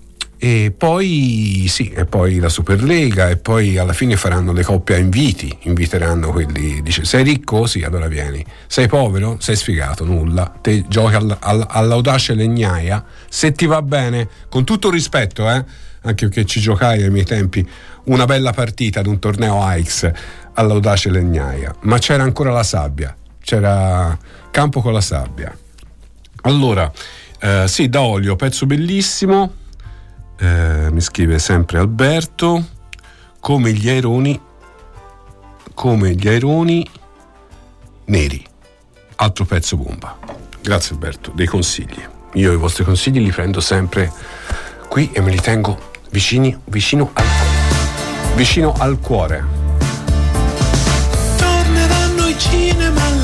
[0.40, 4.98] e poi sì, e poi la Superlega e poi alla fine faranno le coppie a
[4.98, 7.66] inviti, inviteranno quelli, dice sei ricco?
[7.66, 9.38] Sì, allora vieni, sei povero?
[9.40, 14.90] Sei sfigato, nulla, te giochi all, all- all'audace legnaia, se ti va bene, con tutto
[14.90, 15.64] rispetto, eh,
[16.02, 17.68] anche perché ci giocai ai miei tempi
[18.04, 20.12] una bella partita ad un torneo AIX
[20.54, 23.14] all'audace legnaia, ma c'era ancora la sabbia,
[23.48, 24.18] c'era
[24.50, 25.56] campo con la sabbia.
[26.42, 26.92] Allora,
[27.40, 29.54] eh, sì, da olio, pezzo bellissimo.
[30.38, 32.62] Eh, mi scrive sempre Alberto.
[33.40, 34.38] Come gli aironi.
[35.72, 36.86] Come gli aironi
[38.04, 38.44] neri.
[39.16, 40.18] Altro pezzo bomba.
[40.60, 42.06] Grazie Alberto, dei consigli.
[42.34, 44.12] Io i vostri consigli li prendo sempre
[44.90, 47.24] qui e me li tengo vicini, vicino al
[48.34, 49.57] vicino al cuore.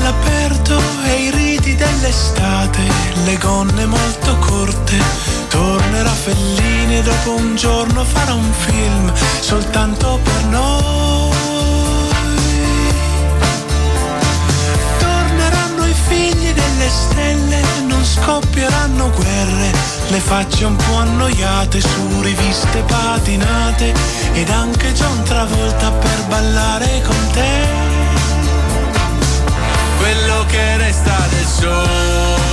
[0.05, 2.81] All'aperto e i riti dell'estate,
[3.23, 4.97] le gonne molto corte.
[5.49, 11.33] Tornerà Fellini e dopo un giorno farà un film soltanto per noi.
[14.99, 19.71] Torneranno i figli delle stelle, non scoppieranno guerre,
[20.09, 23.93] le facce un po' annoiate su riviste patinate
[24.33, 27.94] ed anche John Travolta per ballare con te.
[29.97, 32.44] Quello che resta del sole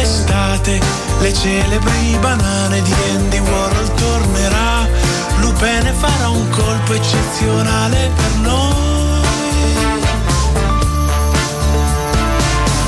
[0.00, 0.80] dell'estate,
[1.20, 4.88] le celebri banane di Andy Warhol tornerà.
[5.40, 9.22] Lupene farà un colpo eccezionale per noi.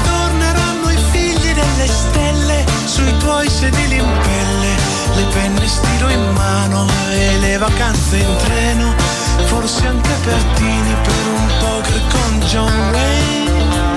[0.04, 4.74] Torneranno i figli delle stelle sui tuoi sedili in pelle,
[5.16, 8.94] le penne stilo in mano e le vacanze in treno,
[9.44, 13.91] forse anche Pertini per un poker con John Wayne.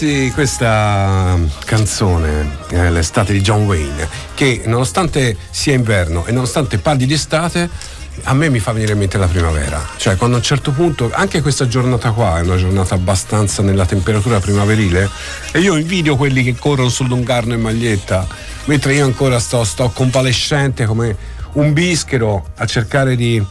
[0.00, 7.04] Golazzi, questa canzone, eh, l'estate di John Wayne, che nonostante sia inverno e nonostante parli
[7.04, 7.68] di estate,
[8.22, 9.86] a me mi fa venire in mente la primavera.
[9.98, 13.84] Cioè, quando a un certo punto, anche questa giornata qua è una giornata abbastanza nella
[13.84, 15.06] temperatura primaverile,
[15.52, 18.26] e io invidio quelli che corrono sul lungarno in maglietta,
[18.64, 21.14] mentre io ancora sto, sto convalescente come
[21.54, 23.44] un bischero a cercare di,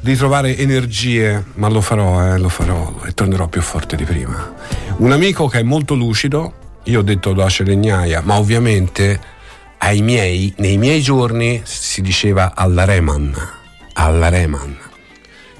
[0.00, 4.81] di trovare energie, ma lo farò, eh, lo farò e tornerò più forte di prima.
[4.98, 9.18] Un amico che è molto lucido, io ho detto Dace Legnaia, ma ovviamente
[9.78, 13.34] ai miei, nei miei giorni si diceva alla Reman,
[13.94, 14.78] alla Reman.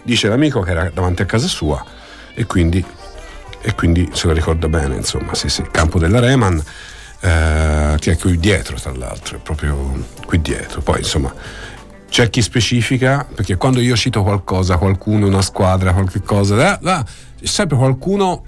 [0.04, 1.84] Dice l'amico che era davanti a casa sua
[2.34, 2.84] e quindi,
[3.62, 6.62] e quindi se lo ricorda bene, insomma, sì, sì, campo della Reman,
[7.20, 10.82] eh, che è qui dietro tra l'altro, è proprio qui dietro.
[10.82, 11.34] Poi insomma
[12.08, 17.04] c'è chi specifica, perché quando io cito qualcosa, qualcuno, una squadra, qualche cosa, eh, là,
[17.04, 18.44] c'è sempre qualcuno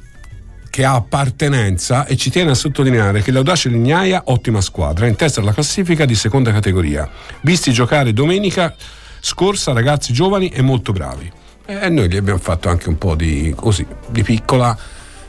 [0.75, 5.41] che ha appartenenza e ci tiene a sottolineare che l'Audace Lignaia, ottima squadra, in testa
[5.41, 7.09] alla classifica di seconda categoria.
[7.43, 8.75] Visti giocare domenica
[9.21, 11.31] scorsa ragazzi giovani e molto bravi.
[11.65, 14.77] E noi gli abbiamo fatto anche un po' di, così, di piccola,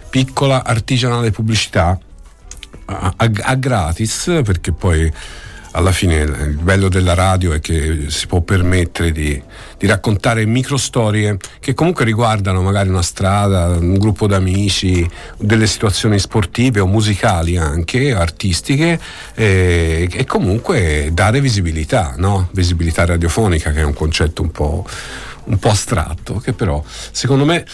[0.10, 1.96] piccola artigianale pubblicità
[2.86, 5.14] a, a- a gratis, perché poi
[5.76, 9.42] alla fine il bello della radio è che si può permettere di,
[9.78, 15.08] di raccontare microstorie che comunque riguardano magari una strada, un gruppo d'amici,
[15.38, 18.98] delle situazioni sportive o musicali anche, artistiche
[19.34, 22.48] e, e comunque dare visibilità, no?
[22.54, 24.88] visibilità radiofonica che è un concetto un po',
[25.46, 27.66] un po' astratto che però secondo me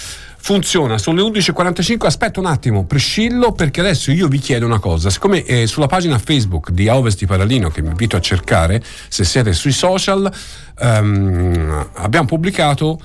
[0.42, 0.98] funziona.
[0.98, 2.06] Sono le 11.45.
[2.06, 5.10] Aspetta un attimo, prescillo perché adesso io vi chiedo una cosa.
[5.10, 9.24] Siccome eh, sulla pagina Facebook di Ovest di Paralino, che vi invito a cercare se
[9.24, 10.32] siete sui social,
[10.80, 13.00] ehm, abbiamo pubblicato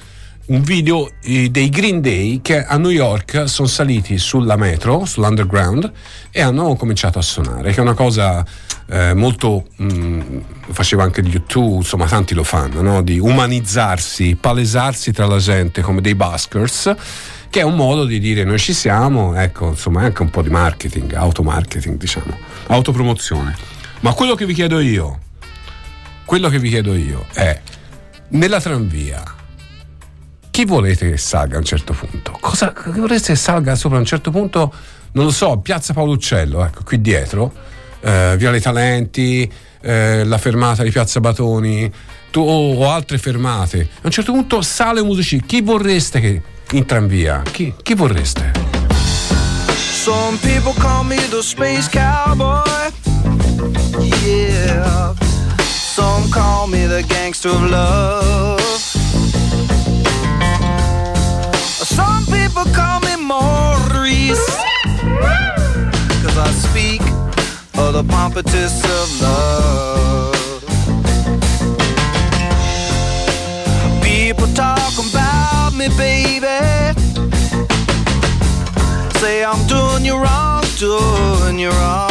[0.46, 5.90] un video eh, dei Green Day che a New York sono saliti sulla metro, sull'underground
[6.30, 8.44] e hanno cominciato a suonare, che è una cosa
[8.88, 10.20] eh, molto mm,
[10.66, 13.02] lo faceva anche di YouTube, insomma tanti lo fanno, no?
[13.02, 16.94] di umanizzarsi, palesarsi tra la gente come dei buskers,
[17.50, 20.42] che è un modo di dire noi ci siamo, ecco, insomma è anche un po'
[20.42, 22.36] di marketing, automarketing diciamo,
[22.68, 23.56] autopromozione.
[24.00, 25.18] Ma quello che vi chiedo io,
[26.24, 27.60] quello che vi chiedo io è,
[28.28, 29.22] nella tranvia,
[30.56, 32.34] chi volete che salga a un certo punto?
[32.40, 34.72] Cosa volete che salga sopra a un certo punto?
[35.12, 37.52] Non lo so, Piazza Paolo Uccello, ecco, qui dietro,
[38.00, 39.52] eh, Viale Talenti,
[39.82, 41.92] eh, la fermata di Piazza Batoni
[42.30, 43.86] tu- o, o altre fermate.
[43.96, 45.44] A un certo punto sale un musicista.
[45.44, 46.40] Chi vorreste che
[46.70, 47.42] in tranvia?
[47.42, 48.52] Chi, chi vorreste?
[49.74, 52.62] Some people call me the space cowboy.
[54.24, 55.12] Yeah.
[55.58, 58.85] Some call me the gangster of love.
[61.96, 64.46] Some people call me Maurice.
[66.22, 67.00] Cause I speak
[67.80, 70.62] of the pompatus of love.
[74.02, 76.58] People talk about me, baby.
[79.20, 82.10] Say I'm doing you wrong, doing you wrong.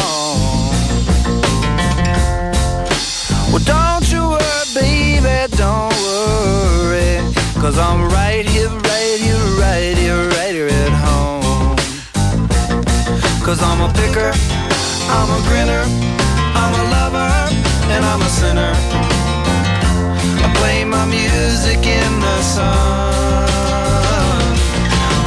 [3.51, 7.21] Well, don't you worry, baby, don't worry.
[7.61, 8.69] Cause I'm right here,
[9.15, 11.77] right here, right here, right here at home.
[13.45, 14.31] Cause I'm a picker,
[15.07, 15.83] I'm a grinner,
[16.59, 17.31] I'm a lover,
[17.93, 18.73] and I'm a sinner.
[20.43, 22.67] I play my music in the sun.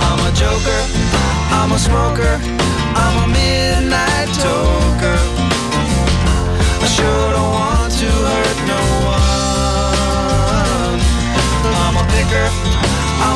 [0.04, 0.80] I'm a joker,
[1.56, 2.38] I'm a smoker,
[2.94, 5.18] I'm a midnight toker.
[6.84, 8.47] I sure don't want to hurt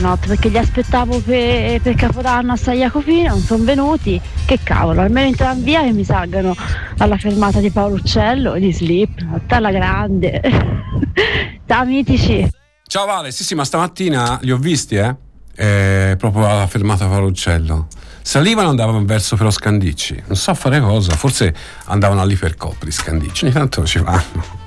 [0.00, 4.20] Slipknot perché li aspettavo per, per Capodanno a San Jacopino, non sono venuti.
[4.46, 6.56] Che cavolo, almeno in tranvia che mi salgano
[6.98, 10.40] alla fermata di Paolo Uccello di Slipknot, alla grande.
[11.66, 12.48] Ciao mitici.
[12.86, 15.14] Ciao Vale, sì sì, ma stamattina li ho visti, eh?
[15.54, 17.86] Eh, proprio alla fermata Paluccello.
[18.22, 20.22] Salivano e andavano verso però Scandicci.
[20.26, 24.58] Non so fare cosa, forse andavano all'ipercopri Scandicci, ogni tanto ci vanno.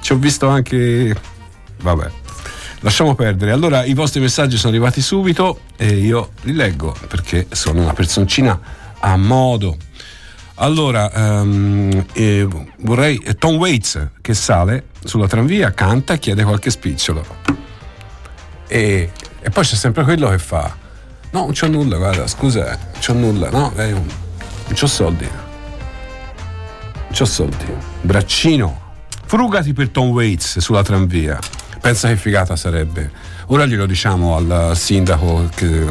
[0.00, 1.16] Ci ho visto anche...
[1.80, 2.21] Vabbè,
[2.82, 3.50] lasciamo perdere.
[3.50, 8.58] Allora i vostri messaggi sono arrivati subito e io li leggo perché sono una personcina
[9.00, 9.76] a modo.
[10.56, 12.46] Allora, ehm, eh,
[12.80, 17.24] vorrei eh, Tom Waits che sale sulla tranvia, canta e chiede qualche spicciolo.
[18.68, 19.10] E,
[19.40, 20.76] e poi c'è sempre quello che fa:
[21.30, 24.06] No, non c'ho nulla, guarda, scusa, non c'ho nulla, no, eh, non
[24.72, 25.26] c'ho soldi.
[25.26, 27.64] Non c'ho soldi.
[28.02, 31.38] Braccino, frugati per Tom Waits sulla tranvia.
[31.82, 33.10] Pensa che figata sarebbe.
[33.46, 35.84] Ora glielo diciamo al sindaco che,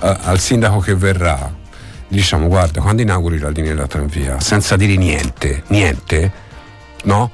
[0.00, 1.54] al sindaco che verrà.
[2.08, 6.32] Gli diciamo, guarda, quando inauguri la linea della tranvia, senza dire niente, niente,
[7.04, 7.30] no?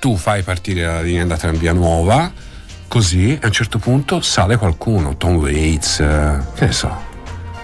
[0.00, 2.30] Tu fai partire la linea della tranvia nuova,
[2.88, 5.96] così a un certo punto sale qualcuno, Tom Waits,
[6.54, 6.94] che ne so,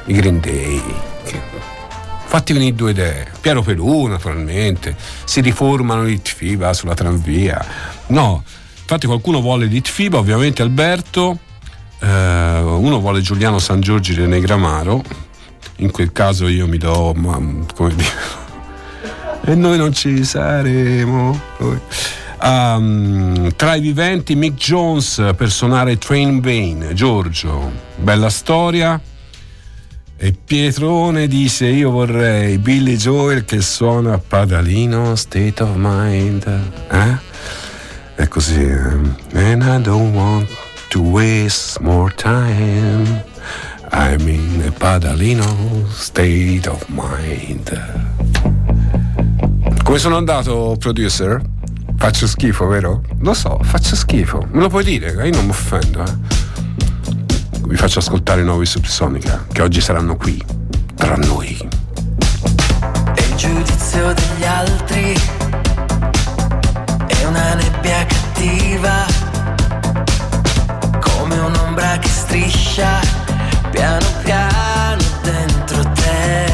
[0.06, 0.82] i Green Day.
[1.24, 1.40] che-
[2.24, 3.26] Fatti venire due idee.
[3.42, 4.96] Piero Pelù, naturalmente.
[5.24, 7.62] Si riformano l'ITFIBA sulla tranvia.
[8.06, 8.42] No,
[8.92, 11.38] infatti qualcuno vuole l'ITFIBA, ovviamente Alberto.
[12.00, 15.02] eh, uno vuole Giuliano San Giorgi René Gramaro.
[15.76, 17.14] In quel caso io mi do.
[17.14, 17.40] ma,
[17.74, 18.40] come dire.
[19.44, 21.36] E noi non ci saremo.
[22.40, 29.00] Um, tra i viventi Mick Jones per suonare Train Bane, Giorgio, bella storia.
[30.16, 36.60] E Pietrone dice: Io vorrei Billy Joel che suona Padalino, State of Mind.
[36.88, 37.16] Eh?
[38.16, 38.62] E così.
[38.62, 40.48] ehm, And I don't want
[40.90, 43.22] to waste more time.
[43.92, 47.70] I'm in a Padalino, State of Mind.
[49.82, 51.40] Come sono andato, producer?
[51.96, 53.02] Faccio schifo, vero?
[53.20, 54.46] Lo so, faccio schifo.
[54.50, 56.40] Me lo puoi dire, io non mi offendo, eh.
[57.66, 60.42] Vi faccio ascoltare i nuovi Subsonica, che oggi saranno qui,
[60.96, 61.56] tra noi.
[63.14, 65.14] E il giudizio degli altri
[67.82, 69.06] nebbia cattiva,
[71.00, 73.00] come un'ombra che striscia
[73.70, 76.50] piano piano dentro te.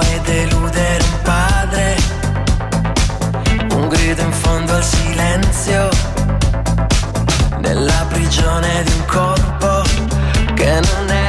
[0.00, 1.96] È deludere un padre,
[3.72, 5.88] un grido in fondo al silenzio,
[7.58, 9.73] nella prigione di un corpo
[10.74, 11.23] che non è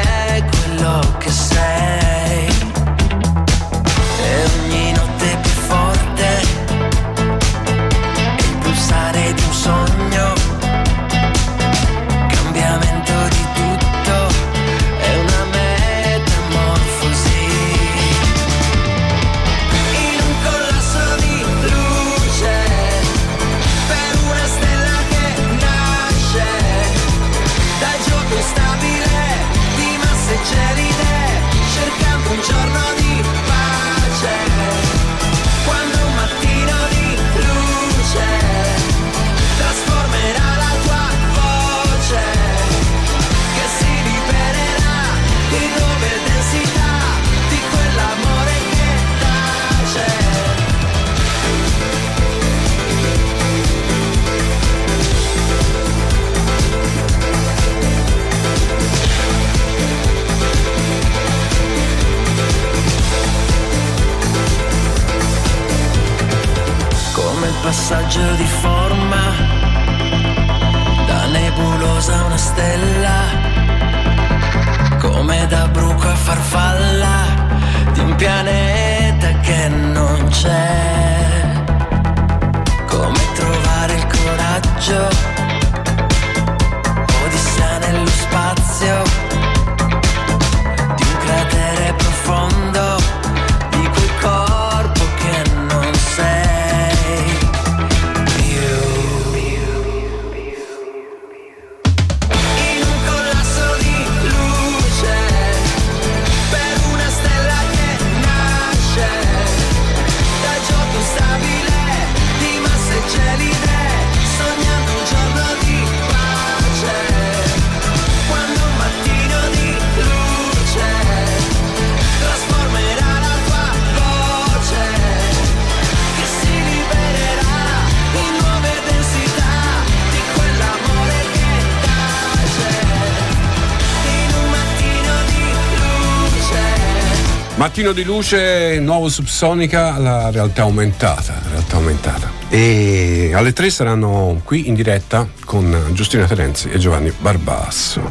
[137.85, 142.31] Mattino di luce, nuovo Subsonica, la realtà aumentata, realtà aumentata.
[142.49, 148.01] E alle 3 saranno qui in diretta con Giustina Terenzi e Giovanni Barbasso.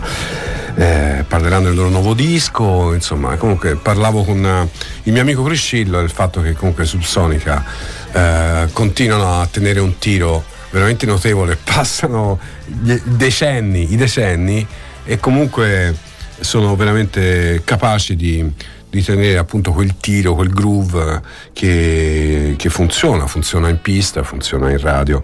[0.77, 4.69] Eh, parleranno del loro nuovo disco, insomma, comunque parlavo con eh,
[5.05, 7.65] il mio amico Priscillo del fatto che comunque Subsonica
[8.13, 14.65] eh, continuano a tenere un tiro veramente notevole, passano decenni, i decenni
[15.05, 15.97] e comunque
[16.39, 18.53] sono veramente capaci di,
[18.95, 21.21] di tenere appunto quel tiro, quel groove
[21.53, 25.21] che, che funziona, funziona in pista, funziona in radio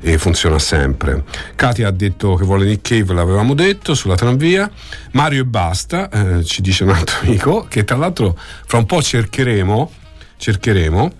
[0.00, 1.24] e funziona sempre.
[1.56, 4.70] Katia ha detto che vuole Nick Cave, l'avevamo detto, sulla tranvia.
[5.12, 9.00] Mario e basta, eh, ci dice un altro amico, che tra l'altro fra un po'
[9.00, 9.90] cercheremo,
[10.36, 11.12] cercheremo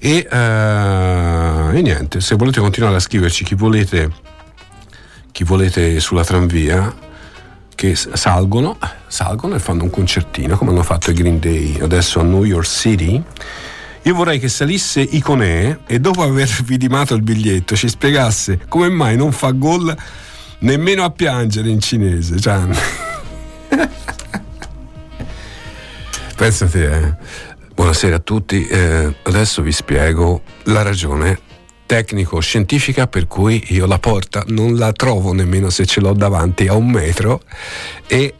[0.00, 4.10] e, eh, e niente, se volete continuare a scriverci chi volete,
[5.30, 6.92] chi volete sulla tranvia,
[7.82, 8.78] che salgono,
[9.08, 12.64] salgono e fanno un concertino come hanno fatto i Green Day adesso a New York
[12.64, 13.20] City.
[14.02, 19.16] Io vorrei che salisse Iconè e dopo aver vidimato il biglietto ci spiegasse come mai
[19.16, 19.92] non fa gol
[20.60, 22.38] nemmeno a piangere in cinese.
[22.38, 22.60] Cioè...
[26.36, 27.14] Pensa te, eh.
[27.74, 31.50] Buonasera a tutti, eh, adesso vi spiego la ragione
[31.92, 36.74] tecnico-scientifica per cui io la porta non la trovo nemmeno se ce l'ho davanti a
[36.74, 37.42] un metro
[38.06, 38.34] e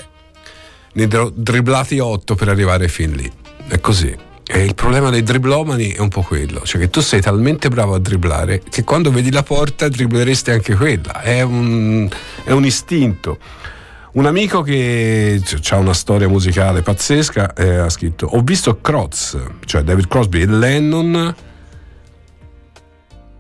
[0.94, 3.30] ne ho dribblati otto per arrivare fin lì.
[3.68, 4.16] È così.
[4.46, 7.92] E il problema dei driblomani è un po' quello, cioè che tu sei talmente bravo
[7.92, 11.20] a dribblare che quando vedi la porta dribbleresti anche quella.
[11.20, 12.08] È un,
[12.44, 13.38] è un istinto.
[14.12, 19.36] Un amico che ha una storia musicale pazzesca eh, ha scritto: Ho visto Croz,
[19.66, 21.34] cioè David Crosby e Lennon,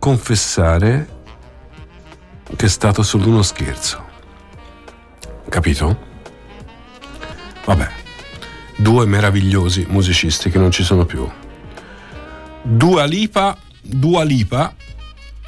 [0.02, 1.06] confessare
[2.56, 4.04] che è stato solo uno scherzo.
[5.48, 5.96] Capito?
[7.64, 7.88] Vabbè,
[8.78, 11.24] due meravigliosi musicisti che non ci sono più.
[12.62, 14.74] Dua Lipa, Dua Lipa,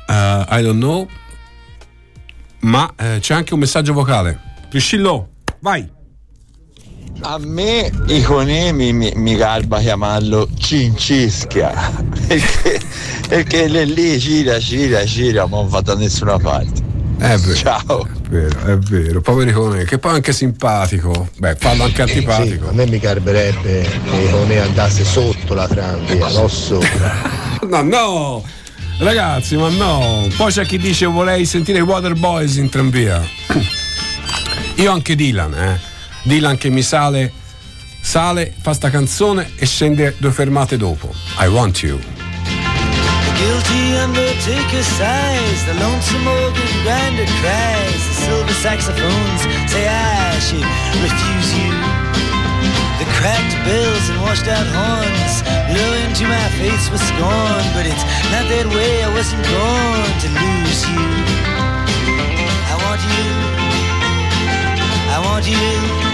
[0.07, 1.09] eh, I don't know,
[2.61, 4.39] ma eh, c'è anche un messaggio vocale.
[4.69, 5.94] Priscillo, vai!
[7.21, 11.73] A me i conemi mi, mi garba chiamarlo Cincischia
[12.27, 12.81] perché,
[13.29, 16.83] perché lì, gira, gira, gira, ma non va da nessuna parte.
[17.17, 17.55] È vero.
[17.55, 18.07] Ciao.
[18.07, 19.21] È vero, è vero.
[19.21, 21.29] Poveri Cone, che poi anche simpatico.
[21.39, 22.69] Beh, fallo anche antipatico.
[22.69, 27.43] a me mi garberebbe che Ionè andasse sotto la tranvia, non sopra.
[27.65, 28.45] No, no!
[28.99, 30.29] Ragazzi, ma no!
[30.37, 33.23] Poi c'è chi dice vorrei sentire i Water Boys in tranvia.
[34.77, 35.94] Io anche Dylan, eh.
[36.25, 37.31] Dylan che mi sale,
[38.01, 41.13] sale, fa sta canzone e scende due fermate dopo.
[41.39, 41.99] I want you.
[43.37, 50.65] Guilty undertaker sighs, the lonesome organ grinder cries, the silver saxophones say I should
[51.03, 51.73] refuse you.
[52.99, 58.05] The cracked bells and washed out horns blow into my face with scorn, but it's
[58.33, 61.05] not that way, I wasn't born to lose you.
[62.71, 63.65] I want you.
[65.11, 66.14] I want you.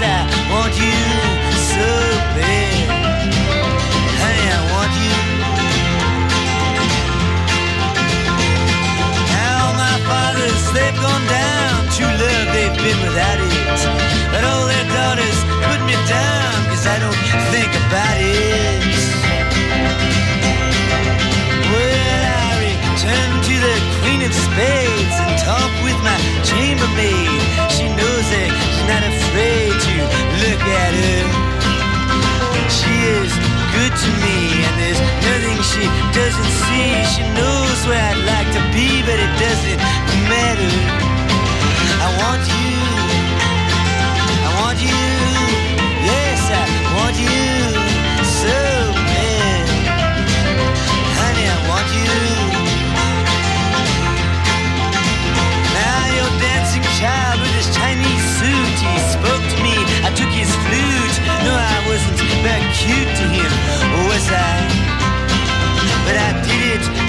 [0.00, 0.98] yes, I want you
[1.54, 1.90] so
[2.34, 2.88] bad.
[4.22, 5.14] Honey, I want you.
[9.30, 11.88] Now my fathers, they've gone down.
[11.94, 13.54] True love, they've been without it.
[14.32, 17.20] But all their daughters put me down, cause I don't
[17.52, 18.82] think about it.
[21.70, 27.23] Well, I return to the Queen of Spades and talk with my chambermaid.
[37.86, 38.53] Where I'd like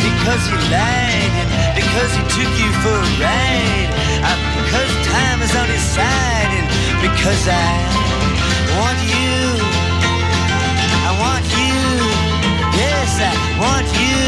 [0.06, 1.50] because he lied and
[1.82, 3.90] because he took you for a ride.
[4.22, 6.68] Uh, because time is on his side and
[7.06, 7.74] because I
[8.78, 9.34] want you.
[11.10, 11.80] I want you.
[12.82, 13.34] Yes, I
[13.64, 14.22] want you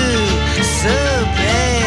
[0.82, 0.95] so
[1.38, 1.87] bad.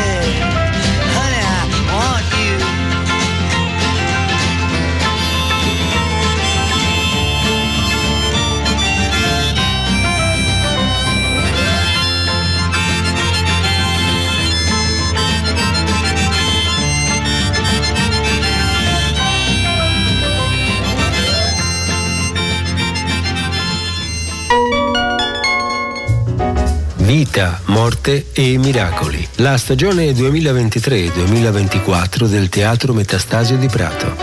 [27.12, 29.26] Vita, morte e miracoli.
[29.38, 34.14] La stagione 2023-2024 del Teatro Metastasio di Prato.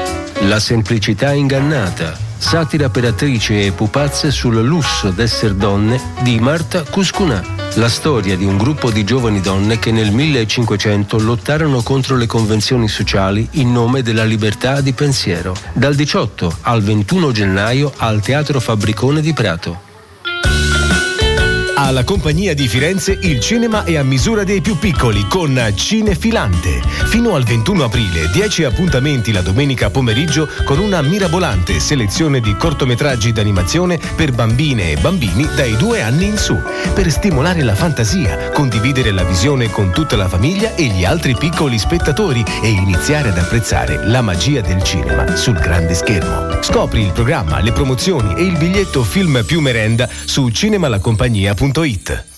[0.44, 2.18] La semplicità ingannata.
[2.38, 7.44] Satira per attrici e pupazze sul lusso d'esser donne di Marta Cuscunà.
[7.74, 12.88] La storia di un gruppo di giovani donne che nel 1500 lottarono contro le convenzioni
[12.88, 15.54] sociali in nome della libertà di pensiero.
[15.74, 19.87] Dal 18 al 21 gennaio al Teatro Fabbricone di Prato.
[21.80, 26.82] Alla compagnia di Firenze il cinema è a misura dei più piccoli con Cinefilante.
[27.06, 33.32] Fino al 21 aprile 10 appuntamenti la domenica pomeriggio con una mirabolante selezione di cortometraggi
[33.32, 36.60] d'animazione per bambine e bambini dai due anni in su.
[36.96, 41.78] Per stimolare la fantasia, condividere la visione con tutta la famiglia e gli altri piccoli
[41.78, 46.60] spettatori e iniziare ad apprezzare la magia del cinema sul grande schermo.
[46.64, 50.50] Scopri il programma, le promozioni e il biglietto film più merenda su
[51.74, 52.37] www.it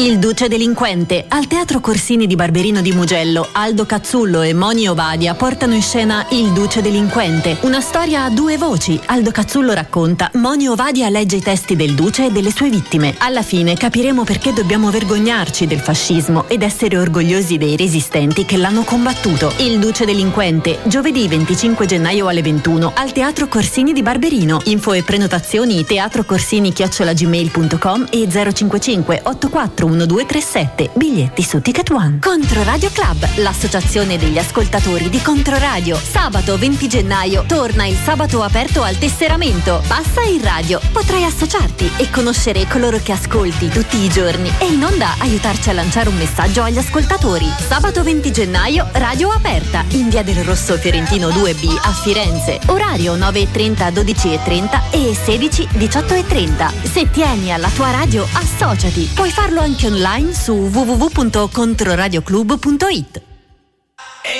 [0.00, 1.26] Il Duce Delinquente.
[1.28, 6.24] Al Teatro Corsini di Barberino di Mugello, Aldo Cazzullo e Moni Ovadia portano in scena
[6.30, 7.58] Il Duce Delinquente.
[7.64, 8.98] Una storia a due voci.
[9.04, 13.14] Aldo Cazzullo racconta, Moni Ovadia legge i testi del Duce e delle sue vittime.
[13.18, 18.84] Alla fine capiremo perché dobbiamo vergognarci del fascismo ed essere orgogliosi dei resistenti che l'hanno
[18.84, 19.52] combattuto.
[19.58, 20.78] Il Duce Delinquente.
[20.84, 24.62] Giovedì 25 gennaio alle 21 al Teatro Corsini di Barberino.
[24.64, 30.90] Info e prenotazioni teatrocorsini-gmail.com e 055 84 1237.
[30.94, 32.18] Biglietti su Ticket One.
[32.20, 35.96] Controradio Club, l'associazione degli ascoltatori di Controradio.
[35.96, 39.82] Sabato 20 gennaio torna il sabato aperto al tesseramento.
[39.86, 40.80] Passa in radio.
[40.92, 45.72] Potrai associarti e conoscere coloro che ascolti tutti i giorni e in onda aiutarci a
[45.72, 47.46] lanciare un messaggio agli ascoltatori.
[47.66, 52.60] Sabato 20 gennaio, radio aperta in via del Rosso Fiorentino 2B a Firenze.
[52.66, 56.82] Orario 9.30 12.30 e 16 18.30.
[56.82, 59.10] Se tieni alla tua radio, associati.
[59.14, 63.22] Puoi farlo anche online su www.controradioclub.it.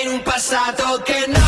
[0.05, 1.43] In un passato che non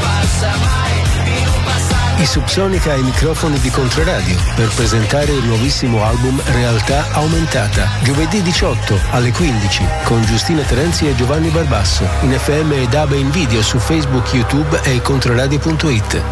[0.00, 0.92] passa mai,
[1.38, 7.06] in un passato I Subsonica ai microfoni di Controradio per presentare il nuovissimo album Realtà
[7.12, 7.88] Aumentata.
[8.02, 12.06] Giovedì 18 alle 15 con Giustina Terenzi e Giovanni Barbasso.
[12.22, 16.22] In FM e DAB in video su Facebook, YouTube e controradio.it.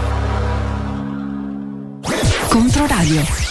[2.49, 3.42] Controradio.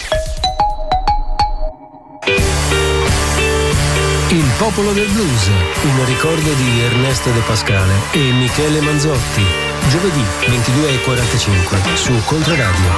[4.62, 5.48] Popolo del blues,
[5.82, 9.44] un ricordo di Ernesto De Pascale e Michele Manzotti.
[9.90, 12.92] Giovedì 22.45 su Controradio.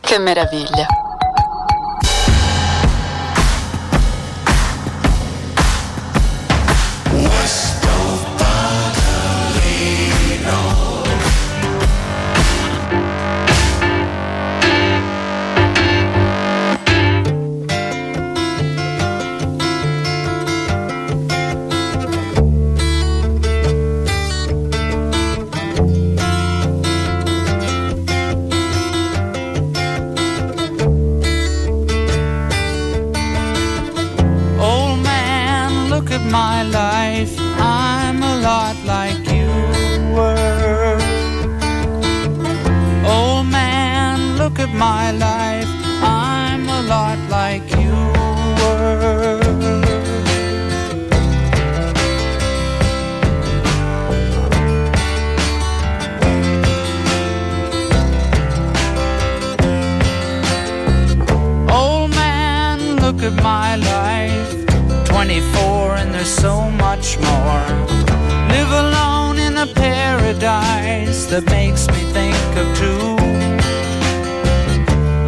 [0.00, 1.09] Che meraviglia.
[71.40, 73.16] That makes me think of two.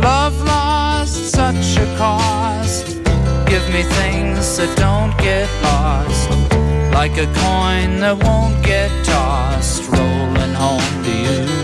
[0.01, 2.87] Love lost such a cost.
[3.47, 6.31] Give me things that don't get lost.
[6.93, 11.62] Like a coin that won't get tossed, rolling home to you.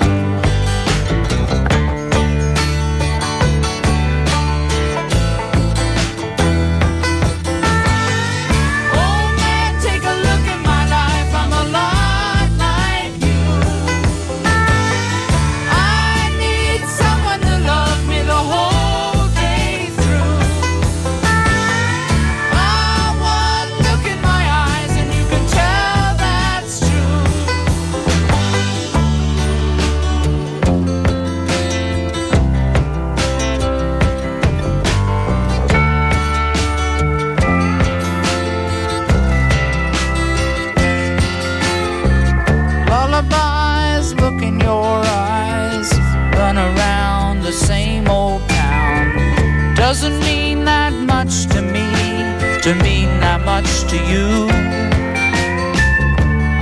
[54.08, 54.48] You.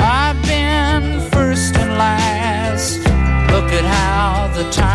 [0.00, 2.98] I've been first and last.
[3.52, 4.85] Look at how the time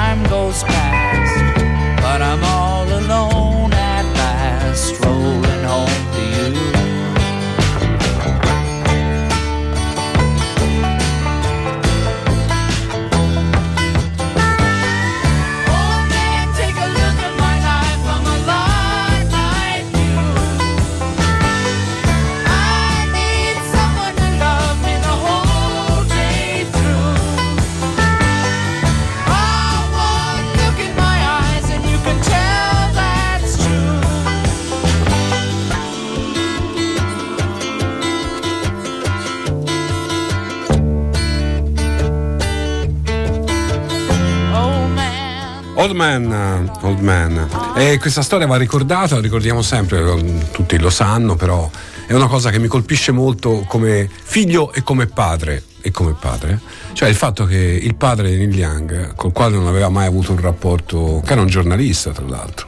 [45.91, 47.49] Old Man, Old Man.
[47.75, 51.69] E questa storia va ricordata, la ricordiamo sempre, tutti lo sanno, però
[52.07, 55.63] è una cosa che mi colpisce molto come figlio e come padre.
[55.81, 56.59] E come padre,
[56.93, 60.31] cioè il fatto che il padre di Neil Young, col quale non aveva mai avuto
[60.31, 62.67] un rapporto, che era un giornalista tra l'altro,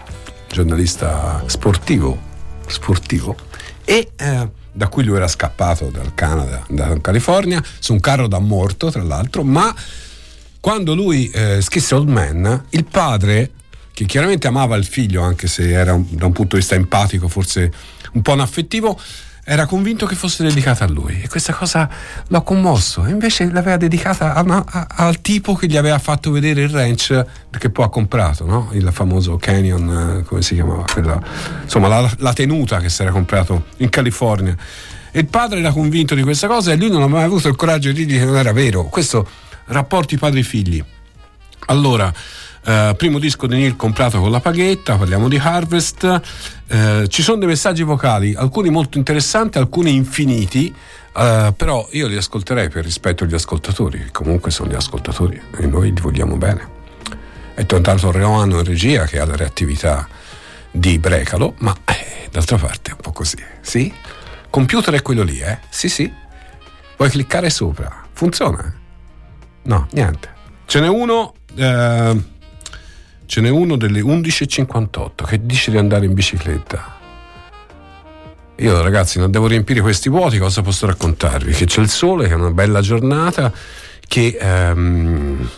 [0.52, 2.20] giornalista sportivo,
[2.66, 3.36] sportivo,
[3.86, 8.40] e eh, da cui lui era scappato dal Canada, da California, su un carro da
[8.40, 9.74] morto tra l'altro, ma
[10.64, 13.52] quando lui eh, scrisse Old Man, il padre,
[13.94, 17.28] che chiaramente amava il figlio, anche se era un- da un punto di vista empatico,
[17.28, 17.70] forse
[18.14, 18.98] un po' inaffettivo,
[19.44, 21.90] era convinto che fosse dedicata a lui e questa cosa
[22.28, 26.62] l'ha commosso e invece l'aveva dedicata a a- al tipo che gli aveva fatto vedere
[26.62, 27.26] il ranch
[27.58, 28.70] che poi ha comprato, no?
[28.72, 30.86] il famoso Canyon, eh, come si chiamava?
[30.90, 31.22] Quella-
[31.62, 34.56] insomma la, la tenuta che si era comprato in California.
[35.12, 37.58] E il padre era convinto di questa cosa e lui non aveva mai avuto il
[37.58, 38.86] coraggio di dirgli che non era vero.
[38.86, 39.28] Questo
[39.66, 40.84] rapporti padri-figli.
[41.68, 42.14] Allora,
[42.66, 46.22] eh, primo disco di Neil comprato con la paghetta, parliamo di Harvest.
[46.68, 50.74] Eh, ci sono dei messaggi vocali, alcuni molto interessanti, alcuni infiniti,
[51.16, 55.94] eh, però io li ascolterei per rispetto agli ascoltatori, comunque sono gli ascoltatori e noi
[55.94, 56.82] li vogliamo bene.
[57.56, 60.08] E tanto Reoano in regia che ha la reattività
[60.72, 63.94] di Brecalo, ma eh, d'altra parte è un po' così, sì?
[64.50, 65.60] Computer è quello lì, eh?
[65.70, 66.12] Sì, sì.
[66.96, 68.82] Puoi cliccare sopra, funziona.
[69.64, 70.30] No, niente.
[70.66, 71.34] Ce n'è uno.
[71.56, 72.22] eh,
[73.26, 77.02] ce n'è uno delle 11.58 che dice di andare in bicicletta.
[78.58, 81.52] Io ragazzi non devo riempire questi vuoti, cosa posso raccontarvi?
[81.54, 83.52] Che c'è il sole, che è una bella giornata,
[84.08, 85.50] che, ehm,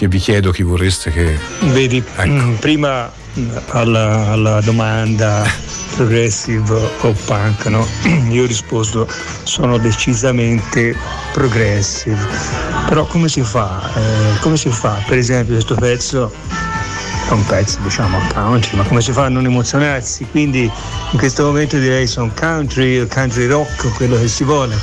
[0.00, 1.38] che vi chiedo chi vorreste che...
[1.72, 2.26] Vedi, Ecco.
[2.26, 5.44] mm, prima mm, alla, alla domanda
[5.94, 7.86] progressive o punk, no?
[8.30, 9.06] io ho risposto
[9.42, 10.96] sono decisamente
[11.34, 12.16] progressive.
[12.88, 13.92] Però come si fa?
[13.94, 15.02] Eh, come si fa?
[15.06, 16.32] Per esempio questo pezzo
[17.28, 20.26] è un pezzo diciamo country, ma come si fa a non emozionarsi?
[20.30, 24.78] Quindi in questo momento direi sono country country rock, quello che si vuole.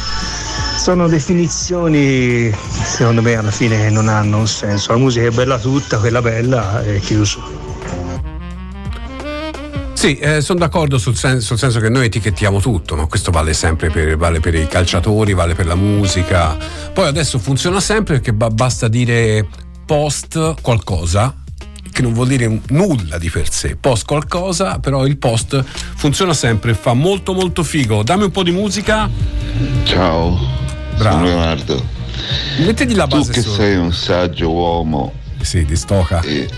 [0.77, 4.93] Sono definizioni, secondo me, alla fine non hanno un senso.
[4.93, 7.41] La musica è bella tutta, quella bella è chiuso.
[9.93, 13.53] Sì, eh, sono d'accordo sul, sen- sul senso che noi etichettiamo tutto, ma questo vale
[13.53, 16.55] sempre per, vale per i calciatori, vale per la musica.
[16.93, 19.45] Poi adesso funziona sempre perché ba- basta dire
[19.85, 21.35] post qualcosa,
[21.91, 23.75] che non vuol dire nulla di per sé.
[23.75, 25.61] Post qualcosa, però il post
[25.95, 28.03] funziona sempre, fa molto molto figo.
[28.03, 29.09] Dammi un po' di musica.
[29.83, 30.65] Ciao,
[30.97, 31.85] sono Leonardo.
[32.57, 33.55] Mettegli la base Tu che solo.
[33.55, 35.13] sei un saggio uomo.
[35.41, 36.21] Sì, di stoca.
[36.21, 36.49] E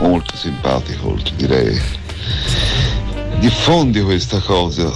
[0.00, 1.80] molto simpatico, ti direi.
[3.38, 4.90] Diffondi questa cosa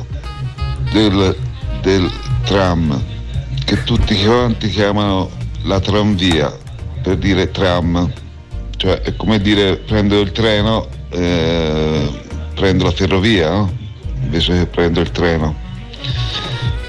[0.92, 1.36] del,
[1.82, 2.10] del
[2.44, 3.02] tram
[3.64, 5.28] che tutti quanti chiamano
[5.62, 6.56] la tranvia
[7.02, 8.10] per dire tram,
[8.76, 12.08] cioè è come dire prendo il treno, eh,
[12.54, 13.76] prendo la ferrovia, no?
[14.22, 15.64] invece che prendo il treno.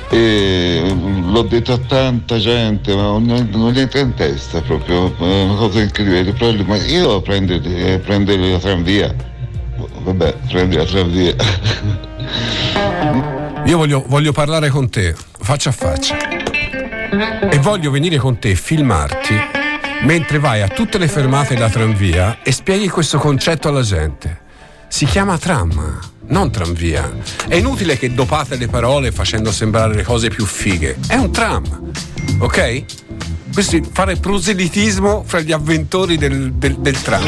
[0.10, 5.44] E l'ho detto a tanta gente, ma non, non gli entra in testa proprio, è
[5.44, 6.64] una cosa incredibile.
[6.64, 9.14] Ma io devo prendere, eh, prendere la tranvia.
[10.02, 11.36] Vabbè, prendi la tranvia.
[13.66, 16.18] Io voglio, voglio parlare con te, faccia a faccia.
[17.50, 19.36] E voglio venire con te, filmarti,
[20.04, 24.46] mentre vai a tutte le fermate della tranvia e spieghi questo concetto alla gente.
[24.90, 27.12] Si chiama tram, non tranvia.
[27.48, 30.98] È inutile che dopate le parole facendo sembrare le cose più fighe.
[31.08, 31.92] È un tram,
[32.40, 32.84] ok?
[33.54, 37.26] Questo è fare proselitismo fra gli avventori del, del- del tram.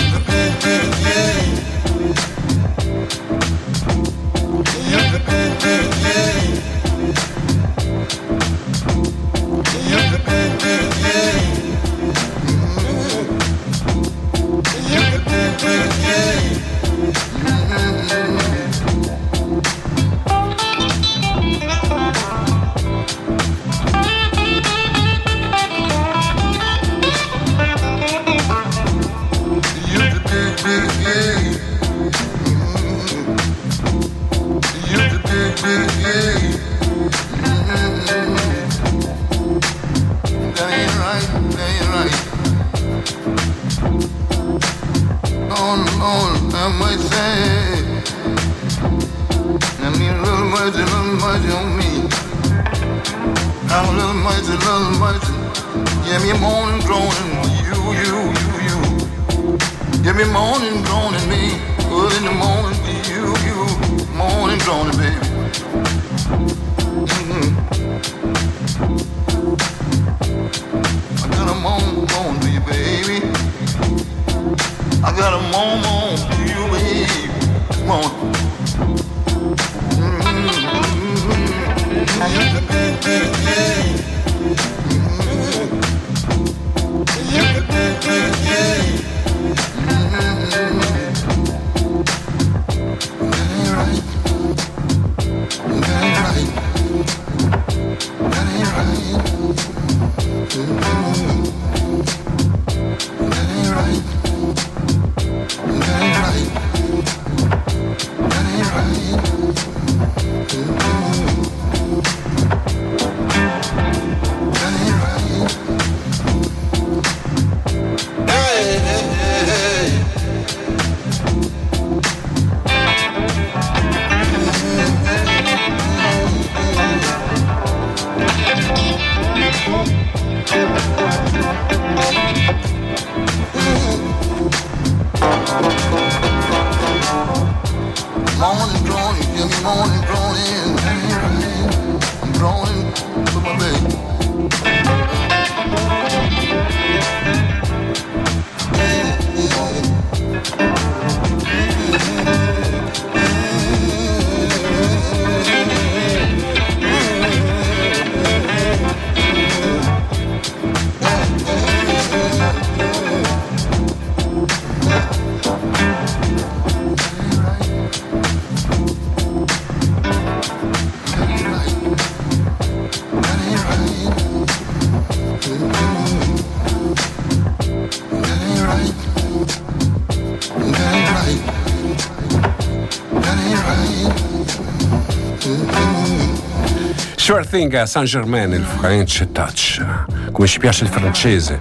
[187.50, 189.84] Sure Thing a Saint Germain, il French Touch.
[190.32, 191.60] Come ci piace il francese,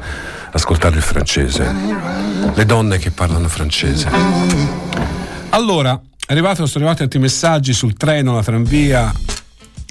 [0.52, 1.74] ascoltare il francese.
[2.55, 4.06] Le donne che parlano francese.
[5.48, 9.10] Allora, arrivato, sono arrivati altri messaggi sul treno, la tranvia,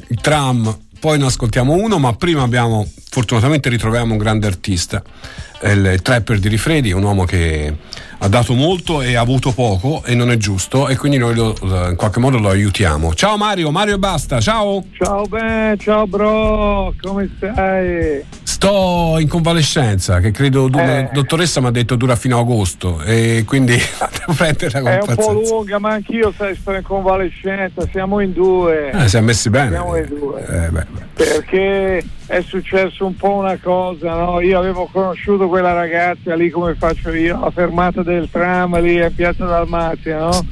[0.09, 0.77] il tram.
[0.99, 5.01] Poi ne ascoltiamo uno, ma prima abbiamo, fortunatamente ritroviamo un grande artista,
[5.63, 7.73] il trapper di Rifredi, un uomo che
[8.19, 11.55] ha dato molto e ha avuto poco e non è giusto e quindi noi lo-
[11.89, 13.13] in qualche modo lo aiutiamo.
[13.13, 14.83] Ciao Mario, Mario e basta, ciao!
[14.91, 18.23] Ciao Ben, ciao bro, come stai?
[18.43, 20.85] Sto in convalescenza, che credo du- Eh.
[20.85, 23.75] la dottoressa mi ha detto dura fino a agosto e quindi
[24.19, 25.31] devo prendere la È un po' pazienza.
[25.53, 28.91] lunga, ma anch'io sai, sto in convalescenza, siamo in due.
[28.91, 29.69] Eh, siamo messi bene.
[29.71, 30.45] Siamo in due.
[30.65, 34.39] Eh, beh, Perché è successo un po' una cosa, no?
[34.41, 39.09] Io avevo conosciuto quella ragazza lì come faccio io, alla fermata del tram lì a
[39.09, 40.45] Piazza Dalmazia, no?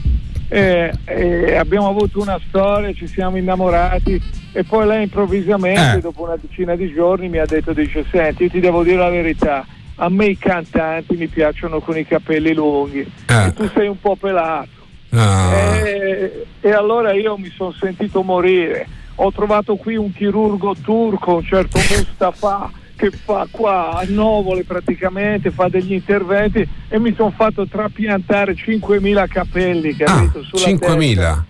[0.47, 4.21] eh, eh, abbiamo avuto una storia, ci siamo innamorati
[4.53, 5.99] e poi lei improvvisamente Eh.
[6.01, 9.09] dopo una decina di giorni mi ha detto, dice senti io ti devo dire la
[9.09, 9.65] verità,
[9.95, 13.47] a me i cantanti mi piacciono con i capelli lunghi Eh.
[13.47, 14.69] e tu sei un po' pelato.
[15.11, 15.51] Ah.
[15.53, 18.87] E, e allora io mi sono sentito morire.
[19.15, 25.51] Ho trovato qui un chirurgo turco, un certo Mustafa, che fa qua a Novole praticamente,
[25.51, 30.43] fa degli interventi e mi sono fatto trapiantare 5.000 capelli, capito?
[30.43, 31.43] sulla 5.000.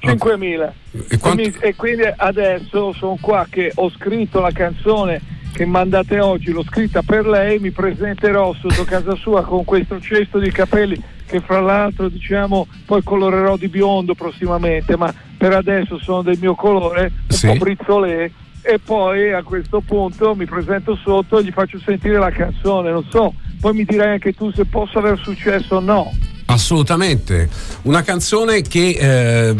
[0.00, 0.72] 5.000.
[1.08, 5.20] E mi- e quindi adesso sono qua che ho scritto la canzone
[5.52, 10.38] che mandate oggi, l'ho scritta per lei, mi presenterò sotto casa sua con questo cesto
[10.38, 16.22] di capelli che fra l'altro diciamo poi colorerò di biondo prossimamente, ma per adesso sono
[16.22, 17.46] del mio colore, un Sì.
[17.48, 18.30] po' brizzolé
[18.62, 23.04] e poi a questo punto mi presento sotto e gli faccio sentire la canzone, non
[23.10, 26.12] so, poi mi dirai anche tu se posso aver successo o no.
[26.46, 27.48] Assolutamente,
[27.82, 29.54] una canzone che eh,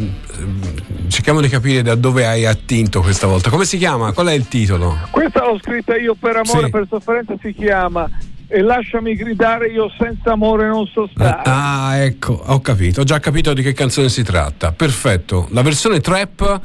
[1.08, 3.48] cerchiamo di capire da dove hai attinto questa volta.
[3.50, 4.12] Come si chiama?
[4.12, 4.98] Qual è il titolo?
[5.10, 6.70] Questa l'ho scritta io per amore, Sì.
[6.70, 8.08] per sofferenza si chiama
[8.54, 11.40] E lasciami gridare io senza amore non so stare.
[11.42, 14.70] Ah, ecco, ho capito, ho già capito di che canzone si tratta.
[14.70, 15.48] Perfetto.
[15.50, 16.60] La versione trap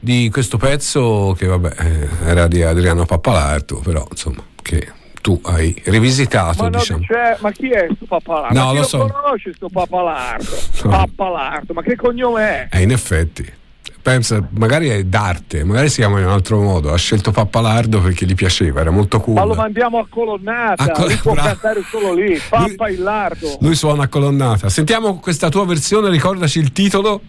[0.00, 4.90] di questo pezzo, che vabbè, eh, era di Adriano Pappalardo, però insomma, che
[5.22, 7.04] tu hai rivisitato, ma, no, diciamo.
[7.06, 8.58] c'è- ma chi è sto papalardo?
[8.58, 8.98] No, ma chi lo lo so.
[8.98, 10.56] conosce sto papalardo?
[10.88, 12.76] Pappalardo, ma che cognome è?
[12.78, 13.52] Eh, in effetti.
[14.00, 16.92] Pensa, magari è d'arte, magari si chiama in un altro modo.
[16.92, 19.34] Ha scelto Pappalardo perché gli piaceva, era molto cool.
[19.34, 23.58] Ma lo mandiamo a colonnata, A col- lui può cantare solo lì, Pappa il lardo.
[23.60, 24.68] Lui suona a colonnata.
[24.70, 27.20] Sentiamo questa tua versione, ricordaci il titolo.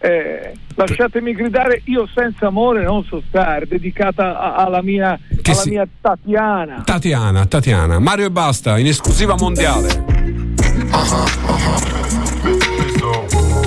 [0.00, 5.70] Eh, lasciatemi gridare io senza amore non so stare, dedicata a- alla mia, alla si-
[5.70, 6.82] mia Tatiana.
[6.84, 7.98] Tatiana, Tatiana.
[7.98, 10.04] Mario e basta, in esclusiva mondiale.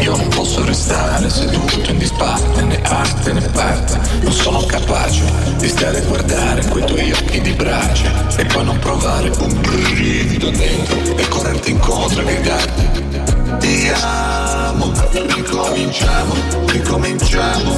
[0.02, 4.00] Io non posso restare seduto in disparte né arte né parte.
[4.22, 5.24] Non sono capace
[5.58, 10.50] di stare a guardare quei tuoi occhi di brace E poi non provare un brivido
[10.50, 12.90] dentro E correrti incontro e gridarti
[13.60, 16.34] Ti amo, ricominciamo,
[16.66, 17.76] ricominciamo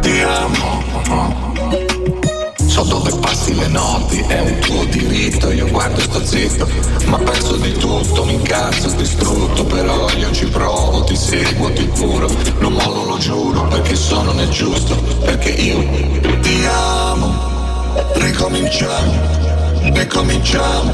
[0.00, 1.53] Ti amo
[2.74, 6.68] So dove passi le notti, è un tuo diritto, io guardo e sto zitto,
[7.06, 12.28] ma penso di tutto, mi incazzo distrutto, però io ci provo, ti seguo, ti giuro,
[12.58, 15.84] non mollo lo giuro, perché sono nel giusto, perché io
[16.40, 17.32] ti amo,
[18.14, 19.12] ricominciamo,
[19.94, 20.92] ricominciamo,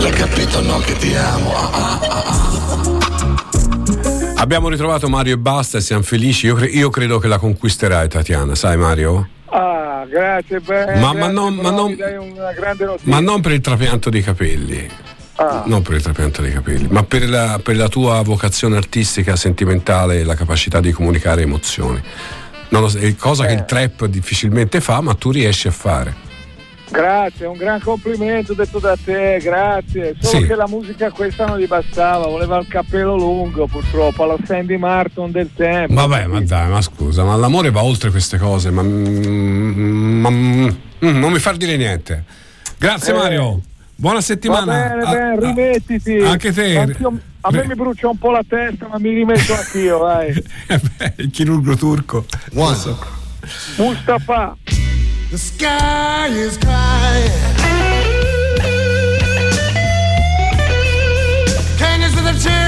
[0.00, 2.42] l'hai capito no che ti amo, ah ah ah ah.
[4.36, 6.44] Abbiamo ritrovato Mario e basta e siamo felici.
[6.44, 9.28] Io, cre- io credo che la conquisterai, Tatiana, sai Mario?
[9.60, 11.96] Ah, grazie, beh, Ma- ma non- ma non-.
[13.02, 14.88] Ma non per il trapianto dei capelli.
[15.34, 15.62] Ah.
[15.66, 20.20] Non per il trapianto dei capelli, ma per la, per la tua vocazione artistica, sentimentale
[20.20, 22.00] e la capacità di comunicare emozioni.
[22.70, 26.14] So, è cosa che il trap difficilmente fa, ma tu riesci a fare.
[26.90, 30.14] Grazie, un gran complimento detto da te, grazie.
[30.20, 30.46] Solo Sì.
[30.46, 35.30] che la musica questa non gli bastava, voleva il cappello lungo purtroppo, alla Sandy Martin
[35.30, 35.92] del tempo.
[35.94, 40.68] Vabbè, ma dai, ma scusa, ma l'amore va oltre queste cose, ma, mm, ma, mm,
[40.98, 42.24] non mi far dire niente.
[42.78, 43.16] Grazie Eh.
[43.16, 43.60] Mario,
[43.94, 44.72] buona Va settimana.
[44.88, 46.16] bene, Ah, bene, rimettiti.
[46.16, 46.78] anche te.
[46.78, 50.32] Anch'io- a me mi brucia un po' la testa, ma mi rimetto anch'io, vai.
[51.16, 52.24] il chirurgo turco.
[52.74, 52.98] So.
[53.76, 54.56] Mustafa.
[55.30, 57.30] The sky is crying.
[61.76, 62.67] Can you see the tears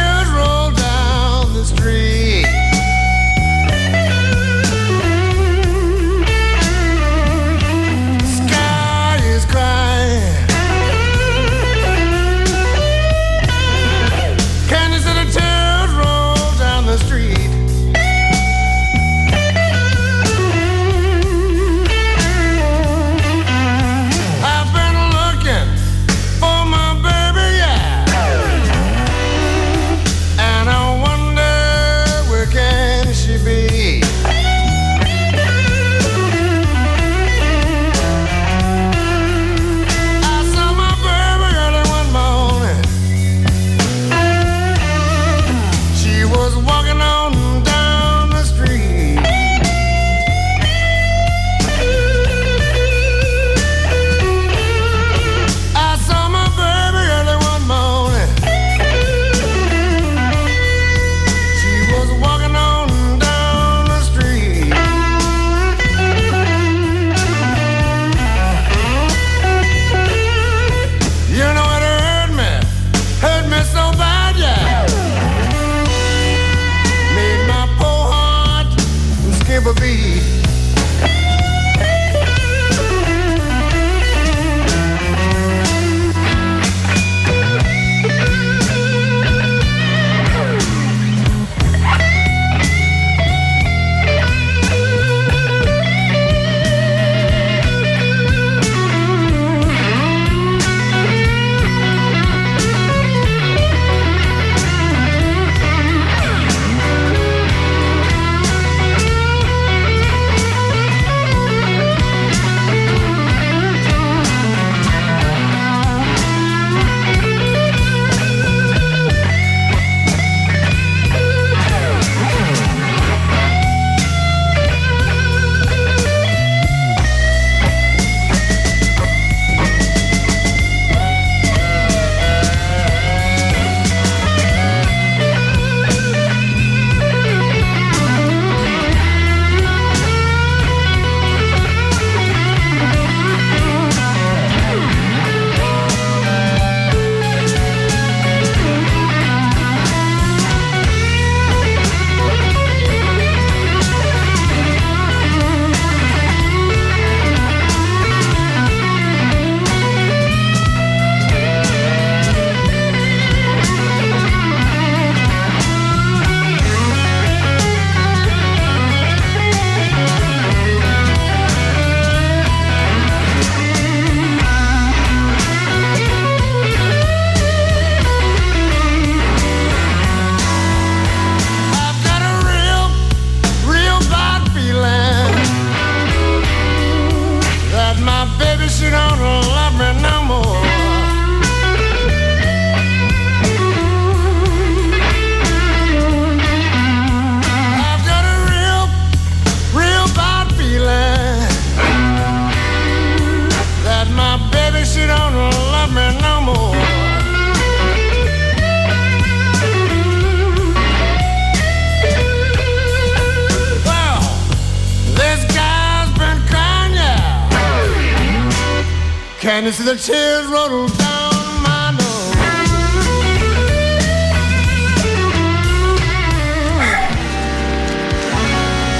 [219.63, 222.35] You see the tears roll down my nose?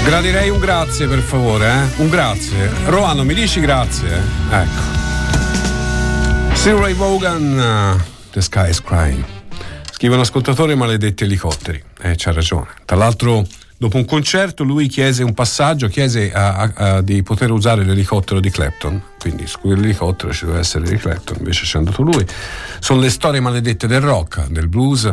[0.05, 2.01] Gradirei un grazie per favore, eh?
[2.01, 2.69] Un grazie.
[2.85, 4.21] Roano, mi dici grazie?
[4.51, 4.81] Ecco.
[6.53, 9.25] Still Ray Vaughan, uh, The Sky is Crying.
[9.91, 11.83] Scrive un ascoltatore maledetti elicotteri.
[12.01, 12.67] Eh, c'ha ragione.
[12.85, 13.45] Tra l'altro,
[13.81, 18.39] dopo un concerto, lui chiese un passaggio, chiese a- a- a- di poter usare l'elicottero
[18.39, 19.01] di Clapton.
[19.17, 22.23] Quindi su quell'elicottero ci doveva essere di Clapton, invece c'è andato lui.
[22.79, 25.11] Sono le storie maledette del rock, del blues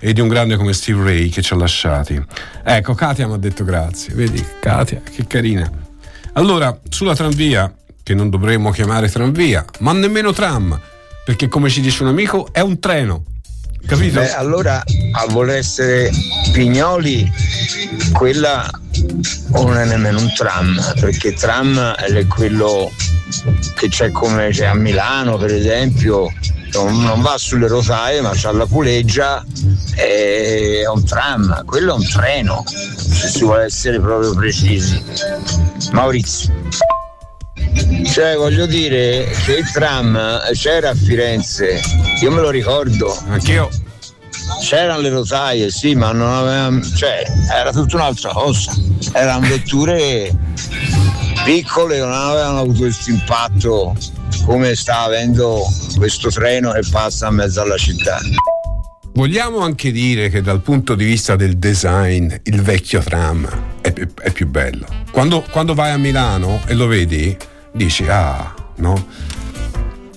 [0.00, 2.20] e di un grande come Steve Ray che ci ha lasciati.
[2.64, 4.12] Ecco, Katia mi ha detto grazie.
[4.14, 5.70] Vedi, Katia, che carina.
[6.32, 7.72] Allora, sulla tranvia,
[8.02, 10.76] che non dovremmo chiamare tranvia, ma nemmeno tram,
[11.24, 13.22] perché come ci dice un amico, è un treno.
[13.86, 14.20] Capito?
[14.20, 14.82] Beh, allora
[15.12, 16.10] a voler essere
[16.52, 17.30] Pignoli,
[18.12, 18.70] quella
[19.50, 22.90] non è nemmeno un tram, perché tram è quello
[23.74, 26.32] che c'è come c'è a Milano, per esempio,
[26.72, 29.44] non, va sulle rotaie, ma c'ha la puleggia,
[29.94, 35.02] è un tram, quello è un treno, se si vuole essere proprio precisi.
[35.92, 36.52] Maurizio.
[38.04, 41.80] Cioè voglio dire che il tram c'era a Firenze,
[42.20, 43.16] io me lo ricordo.
[43.28, 43.68] Anch'io.
[44.62, 46.82] C'erano le rotaie, sì, ma non avevamo.
[46.82, 47.22] cioè,
[47.52, 48.72] era tutta un'altra cosa.
[49.12, 50.34] Erano vetture
[51.44, 53.94] piccole, non avevano avuto questo impatto
[54.44, 55.62] come sta avendo
[55.96, 58.18] questo treno che passa in mezzo alla città.
[59.12, 63.48] Vogliamo anche dire che dal punto di vista del design il vecchio tram
[63.80, 64.86] è, più- è più bello.
[65.10, 67.36] Quando, quando vai a Milano e lo vedi,
[67.72, 69.06] dici ah, no?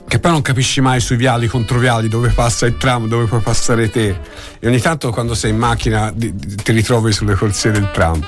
[0.08, 3.90] Che poi non capisci mai sui viali controviali dove passa il tram, dove puoi passare
[3.90, 4.20] te.
[4.60, 8.22] E ogni tanto quando sei in macchina ti ritrovi sulle corsie del tram.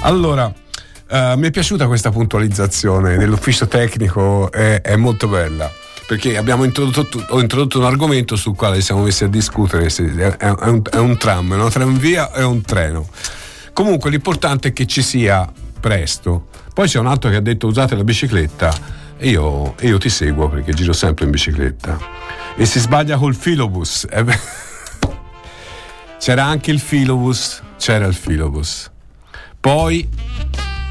[0.00, 0.50] Allora,
[1.08, 5.70] eh, mi è piaciuta questa puntualizzazione dell'ufficio tecnico, è, è molto bella.
[6.06, 10.68] Perché introdotto, ho introdotto un argomento sul quale siamo messi a discutere se è, è
[10.68, 13.08] un, è un tram, è una tranvia, è un treno.
[13.72, 16.46] Comunque l'importante è che ci sia presto.
[16.76, 18.70] Poi c'è un altro che ha detto usate la bicicletta
[19.16, 21.98] e io, io ti seguo perché giro sempre in bicicletta.
[22.54, 24.06] E si sbaglia col filobus.
[26.20, 28.90] C'era anche il filobus, c'era il filobus.
[29.58, 30.06] Poi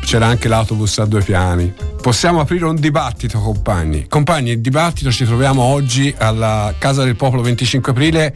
[0.02, 1.72] c'era anche l'autobus a due piani.
[2.02, 4.08] Possiamo aprire un dibattito, compagni.
[4.08, 8.36] Compagni, il dibattito ci troviamo oggi alla Casa del Popolo 25 aprile.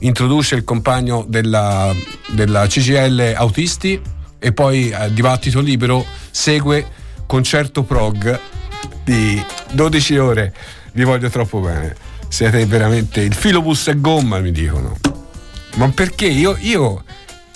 [0.00, 1.94] Introduce il compagno della,
[2.28, 6.84] della CGL Autisti e poi eh, dibattito libero segue
[7.26, 8.40] concerto prog
[9.04, 9.40] di
[9.72, 10.54] 12 ore.
[10.92, 11.94] Vi voglio troppo bene.
[12.28, 14.96] Siete veramente il filobus e gomma, mi dicono.
[15.76, 17.04] Ma perché io, io,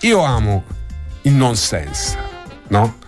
[0.01, 0.65] io amo
[1.23, 2.16] il nonsense,
[2.69, 2.98] no?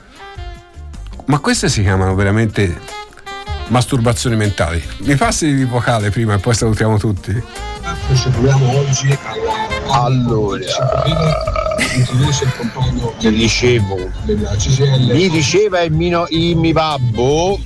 [1.27, 2.81] Ma queste si chiamano veramente
[3.69, 4.83] masturbazioni mentali.
[4.99, 7.43] Mi passi il vocale prima e poi salutiamo tutti?
[11.79, 13.97] Ci troviamo oggi Allora, dicevo,
[15.13, 17.59] mi diceva il mio, il mio babbo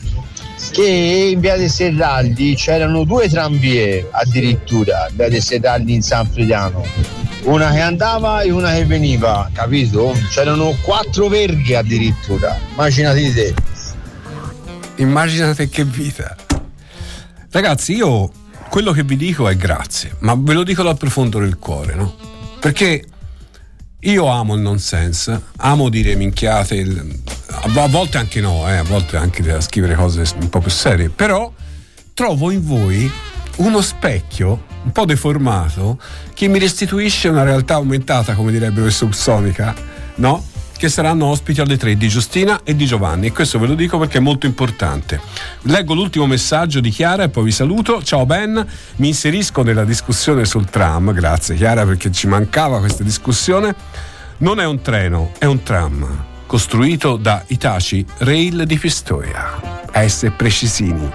[0.73, 6.27] che in via dei Serraldi c'erano due tranvie addirittura, in via dei Serraldi in San
[6.27, 6.85] Frediano.
[7.43, 10.15] Una che andava e una che veniva, capito?
[10.31, 13.55] C'erano quattro verghe addirittura, immaginati te.
[14.97, 16.37] Immaginate che vita.
[17.51, 18.31] Ragazzi, io
[18.69, 22.15] quello che vi dico è grazie, ma ve lo dico dal profondo del cuore, no?
[22.61, 23.05] Perché
[24.01, 26.85] io amo il nonsense, amo dire minchiate,
[27.63, 31.11] a volte anche no, eh, a volte anche da scrivere cose un po' più serie,
[31.11, 31.53] però
[32.15, 33.11] trovo in voi
[33.57, 36.01] uno specchio un po' deformato
[36.33, 39.75] che mi restituisce una realtà aumentata, come direbbero il subsonica,
[40.17, 40.43] no?
[40.81, 43.27] Che saranno ospiti alle tre di Giustina e di Giovanni.
[43.27, 45.21] E questo ve lo dico perché è molto importante.
[45.65, 48.03] Leggo l'ultimo messaggio di Chiara e poi vi saluto.
[48.03, 48.67] Ciao Ben,
[48.97, 51.13] mi inserisco nella discussione sul tram.
[51.13, 53.75] Grazie Chiara perché ci mancava questa discussione.
[54.39, 59.83] Non è un treno, è un tram costruito da Itaci Rail di Pistoia.
[59.93, 61.13] Essere precisini.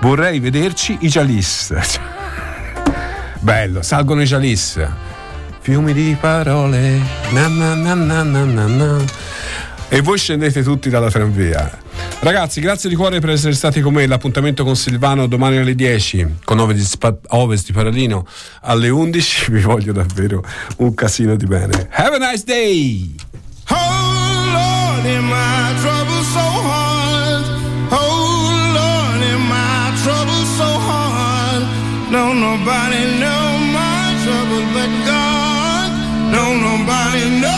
[0.00, 1.74] Vorrei vederci i Jalis.
[3.40, 4.78] Bello, salgono i Jalis.
[5.66, 7.02] Fiumi di parole.
[7.32, 9.04] Na na na na na na na.
[9.88, 11.68] E voi scendete tutti dalla tranvia.
[12.20, 14.06] Ragazzi, grazie di cuore per essere stati con me.
[14.06, 18.24] L'appuntamento con Silvano domani alle 10 con Ovest di, Paralino
[18.60, 19.50] alle 11.
[19.50, 20.44] Vi voglio davvero
[20.76, 21.88] un casino di bene.
[21.90, 23.16] Have a nice day!
[23.68, 27.44] Oh Lord, am I trouble so hard?
[27.90, 31.66] Oh Lord, am I trouble so hard?
[32.12, 33.35] Don't nobody know
[37.26, 37.55] nobody know